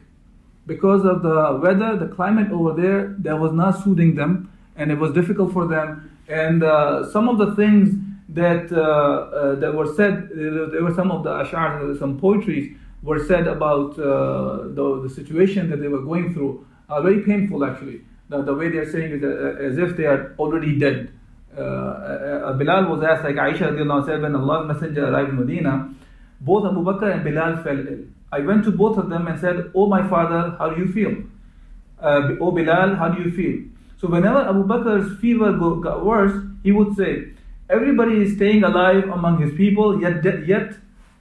because 0.67 1.05
of 1.05 1.23
the 1.23 1.59
weather, 1.63 1.97
the 1.97 2.07
climate 2.07 2.51
over 2.51 2.79
there, 2.79 3.15
that 3.19 3.39
was 3.39 3.53
not 3.53 3.83
suiting 3.83 4.15
them, 4.15 4.51
and 4.75 4.91
it 4.91 4.99
was 4.99 5.13
difficult 5.13 5.51
for 5.51 5.65
them. 5.65 6.11
And 6.27 6.63
uh, 6.63 7.11
some 7.11 7.27
of 7.27 7.37
the 7.39 7.55
things 7.55 7.95
that 8.29 8.71
uh, 8.71 8.81
uh, 8.81 9.55
that 9.55 9.73
were 9.73 9.93
said, 9.95 10.29
there 10.29 10.83
were 10.83 10.93
some 10.93 11.11
of 11.11 11.23
the 11.23 11.39
ashar, 11.39 11.95
some 11.97 12.19
poetries 12.19 12.75
were 13.01 13.23
said 13.25 13.47
about 13.47 13.97
uh, 13.99 14.67
the, 14.69 15.01
the 15.03 15.09
situation 15.09 15.69
that 15.69 15.81
they 15.81 15.87
were 15.87 16.01
going 16.01 16.33
through. 16.33 16.65
Are 16.89 17.03
very 17.03 17.21
painful, 17.21 17.63
actually. 17.63 18.01
The, 18.29 18.41
the 18.41 18.53
way 18.53 18.69
they're 18.69 18.89
saying 18.89 19.11
is 19.11 19.23
as 19.23 19.77
if 19.77 19.95
they 19.95 20.05
are 20.05 20.35
already 20.39 20.77
dead. 20.79 21.11
Uh, 21.55 22.53
Bilal 22.53 22.89
was 22.89 23.03
asked, 23.03 23.23
like 23.23 23.35
Aisha 23.35 24.05
said, 24.05 24.21
when 24.21 24.35
Allah's 24.35 24.67
Messenger 24.67 25.09
arrived 25.09 25.29
in 25.29 25.39
Medina, 25.39 25.93
both 26.41 26.65
Abu 26.65 26.83
Bakr 26.83 27.13
and 27.13 27.23
Bilal 27.23 27.63
fell 27.63 27.77
ill. 27.77 27.99
I 28.31 28.39
went 28.39 28.63
to 28.65 28.71
both 28.71 28.97
of 28.97 29.09
them 29.09 29.27
and 29.27 29.39
said, 29.39 29.71
Oh, 29.73 29.87
my 29.87 30.07
father, 30.07 30.55
how 30.57 30.69
do 30.69 30.81
you 30.81 30.91
feel? 30.91 31.23
Uh, 31.99 32.35
oh, 32.39 32.51
Bilal, 32.51 32.95
how 32.95 33.09
do 33.09 33.21
you 33.23 33.31
feel? 33.31 33.67
So, 33.97 34.07
whenever 34.07 34.39
Abu 34.39 34.63
Bakr's 34.63 35.19
fever 35.19 35.51
go, 35.53 35.75
got 35.75 36.05
worse, 36.05 36.33
he 36.63 36.71
would 36.71 36.95
say, 36.95 37.33
Everybody 37.69 38.23
is 38.23 38.35
staying 38.35 38.63
alive 38.63 39.03
among 39.09 39.41
his 39.41 39.53
people, 39.53 40.01
yet, 40.01 40.21
de- 40.23 40.43
yet 40.45 40.73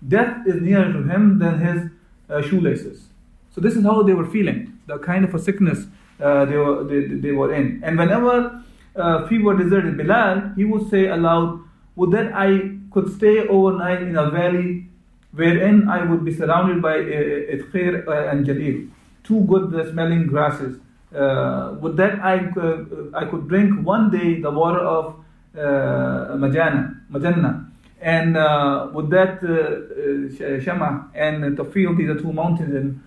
death 0.06 0.46
is 0.46 0.62
nearer 0.62 0.92
to 0.92 1.02
him 1.02 1.38
than 1.38 1.60
his 1.60 1.90
uh, 2.30 2.42
shoelaces. 2.42 3.08
So, 3.50 3.60
this 3.60 3.76
is 3.76 3.84
how 3.84 4.02
they 4.02 4.14
were 4.14 4.26
feeling, 4.26 4.78
the 4.86 4.98
kind 4.98 5.24
of 5.24 5.34
a 5.34 5.38
sickness 5.38 5.86
uh, 6.20 6.44
they, 6.46 6.56
were, 6.56 6.84
they, 6.84 7.06
they 7.06 7.32
were 7.32 7.52
in. 7.52 7.82
And 7.84 7.98
whenever 7.98 8.62
uh, 8.96 9.26
fever 9.26 9.54
deserted 9.56 9.96
Bilal, 9.96 10.52
he 10.56 10.64
would 10.64 10.88
say 10.88 11.08
aloud, 11.08 11.60
Would 11.96 12.12
that 12.12 12.32
I 12.34 12.76
could 12.92 13.14
stay 13.14 13.46
overnight 13.46 14.02
in 14.02 14.16
a 14.16 14.30
valley 14.30 14.88
wherein 15.32 15.88
I 15.88 16.04
would 16.04 16.24
be 16.24 16.34
surrounded 16.34 16.80
by 16.80 16.96
idkhir 16.96 18.06
uh, 18.06 18.10
uh, 18.10 18.30
and 18.30 18.46
jalil, 18.46 18.90
two 19.22 19.40
good 19.42 19.70
smelling 19.90 20.26
grasses. 20.26 20.78
Uh, 21.14 21.76
would 21.80 21.96
that 21.96 22.20
I, 22.20 22.48
uh, 22.60 22.84
I 23.14 23.24
could 23.26 23.48
drink 23.48 23.84
one 23.84 24.10
day 24.10 24.40
the 24.40 24.50
water 24.50 24.80
of 24.80 25.16
uh, 25.56 26.36
Majana, 26.36 27.00
Majanna, 27.10 27.70
and 28.00 28.36
uh, 28.36 28.88
would 28.92 29.10
that 29.10 29.42
uh, 29.42 30.60
Shama 30.60 31.10
and 31.14 31.56
Tafil, 31.56 31.96
these 31.96 32.10
are 32.10 32.18
two 32.18 32.32
mountains 32.32 32.74
in, 32.74 33.02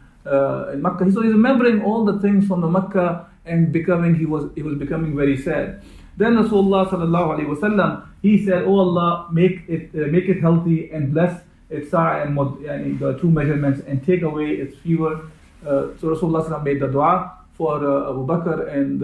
in 0.74 0.82
Makkah. 0.82 1.12
So 1.12 1.22
he's 1.22 1.32
remembering 1.32 1.82
all 1.84 2.04
the 2.04 2.20
things 2.20 2.48
from 2.48 2.62
the 2.62 2.68
Makkah 2.68 3.28
and 3.46 3.72
becoming, 3.72 4.16
he 4.16 4.26
was, 4.26 4.50
he 4.56 4.64
was 4.64 4.78
becoming 4.78 5.16
very 5.16 5.38
sad. 5.38 5.84
Then 6.18 6.36
Rasulullah 6.36 6.90
sallallahu 6.90 7.40
alaihi 7.40 7.58
wasallam, 7.58 8.06
he 8.22 8.46
said, 8.46 8.64
"Oh 8.64 8.80
Allah, 8.80 9.30
make 9.32 9.64
it, 9.68 9.90
uh, 9.96 10.08
make 10.08 10.26
it 10.26 10.42
healthy 10.42 10.92
and 10.92 11.14
bless 11.14 11.42
its 11.70 11.90
sa' 11.90 12.22
and 12.22 12.38
yani, 12.38 13.00
the 13.00 13.18
two 13.18 13.32
measurements 13.32 13.82
and 13.88 14.06
take 14.06 14.22
away 14.22 14.52
its 14.52 14.78
fever." 14.80 15.32
Uh, 15.66 15.88
so 16.00 16.14
Rasulullah 16.14 16.64
made 16.64 16.82
the 16.82 16.88
dua 16.88 17.32
for 17.54 17.78
uh, 17.78 18.12
Abu 18.12 18.28
Bakr 18.28 18.68
and 18.68 19.02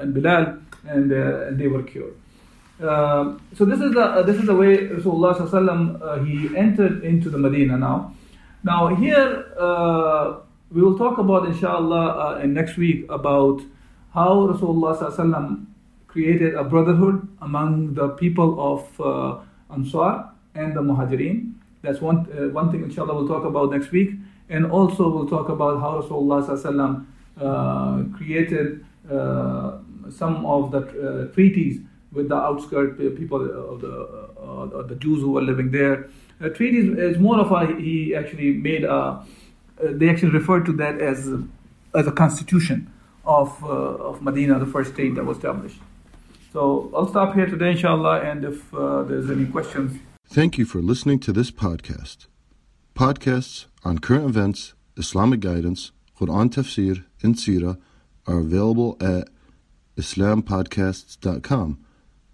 and 0.00 0.14
Bilal, 0.14 0.58
and, 0.86 1.10
and 1.12 1.58
they 1.58 1.66
were 1.66 1.82
cured. 1.82 2.14
Uh, 2.80 3.38
so 3.54 3.64
this 3.64 3.80
is 3.80 3.92
the 3.92 4.00
uh, 4.00 4.22
this 4.22 4.36
is 4.36 4.46
the 4.46 4.54
way 4.54 4.88
Rasulullah 4.88 6.02
uh, 6.02 6.24
he 6.24 6.56
entered 6.56 7.04
into 7.04 7.28
the 7.28 7.38
Medina 7.38 7.76
now. 7.76 8.14
Now 8.64 8.94
here 8.94 9.44
uh, 9.58 10.38
we 10.70 10.80
will 10.80 10.96
talk 10.96 11.18
about 11.18 11.46
inshallah 11.46 12.40
in 12.40 12.54
next 12.54 12.76
week 12.78 13.04
about 13.10 13.60
how 14.14 14.48
Rasulullah 14.48 15.66
created 16.06 16.54
a 16.54 16.64
brotherhood 16.64 17.28
among 17.42 17.94
the 17.94 18.08
people 18.10 18.58
of 18.58 19.40
Ansar 19.70 20.30
and 20.54 20.74
the 20.74 20.80
Muhajirin. 20.80 21.52
That's 21.82 22.00
one 22.00 22.24
one 22.52 22.72
thing 22.72 22.82
inshallah 22.82 23.14
we'll 23.14 23.28
talk 23.28 23.44
about 23.44 23.70
next 23.70 23.92
week, 23.92 24.10
and 24.48 24.66
also 24.66 25.08
we'll 25.08 25.28
talk 25.28 25.50
about 25.50 25.78
how 25.78 26.00
Rasulullah 26.00 27.06
created 28.16 28.84
some 30.10 30.46
of 30.46 30.72
the 30.72 31.30
treaties 31.34 31.80
with 32.12 32.28
the 32.28 32.36
outskirts 32.36 32.98
people 33.16 33.40
of 33.72 33.80
the, 33.80 33.94
uh, 34.40 34.82
the 34.82 34.94
Jews 34.96 35.20
who 35.20 35.32
were 35.32 35.42
living 35.42 35.70
there. 35.70 36.08
A 36.40 36.50
treaty 36.50 36.78
is, 36.78 36.98
is, 36.98 37.18
more 37.18 37.38
of 37.38 37.50
a, 37.52 37.80
he 37.80 38.14
actually 38.14 38.52
made 38.52 38.84
a, 38.84 38.92
uh, 38.92 39.24
they 39.80 40.08
actually 40.08 40.30
referred 40.30 40.66
to 40.66 40.72
that 40.74 41.00
as, 41.00 41.28
as 41.94 42.06
a 42.06 42.12
constitution 42.12 42.92
of, 43.24 43.62
uh, 43.64 43.68
of 43.68 44.22
Medina, 44.22 44.58
the 44.58 44.66
first 44.66 44.94
state 44.94 45.14
that 45.14 45.24
was 45.24 45.36
established. 45.36 45.78
So 46.52 46.90
I'll 46.94 47.08
stop 47.08 47.34
here 47.34 47.46
today, 47.46 47.70
inshallah, 47.70 48.20
and 48.20 48.44
if 48.44 48.74
uh, 48.74 49.04
there's 49.04 49.30
any 49.30 49.46
questions. 49.46 49.98
Thank 50.26 50.58
you 50.58 50.64
for 50.64 50.82
listening 50.82 51.18
to 51.20 51.32
this 51.32 51.50
podcast. 51.50 52.26
Podcasts 52.94 53.66
on 53.84 53.98
current 53.98 54.26
events, 54.26 54.74
Islamic 54.96 55.40
guidance, 55.40 55.92
Quran 56.18 56.50
tafsir, 56.50 57.04
and 57.22 57.36
Sirah 57.36 57.78
are 58.26 58.38
available 58.38 58.96
at 59.00 59.28
islampodcasts.com 59.96 61.81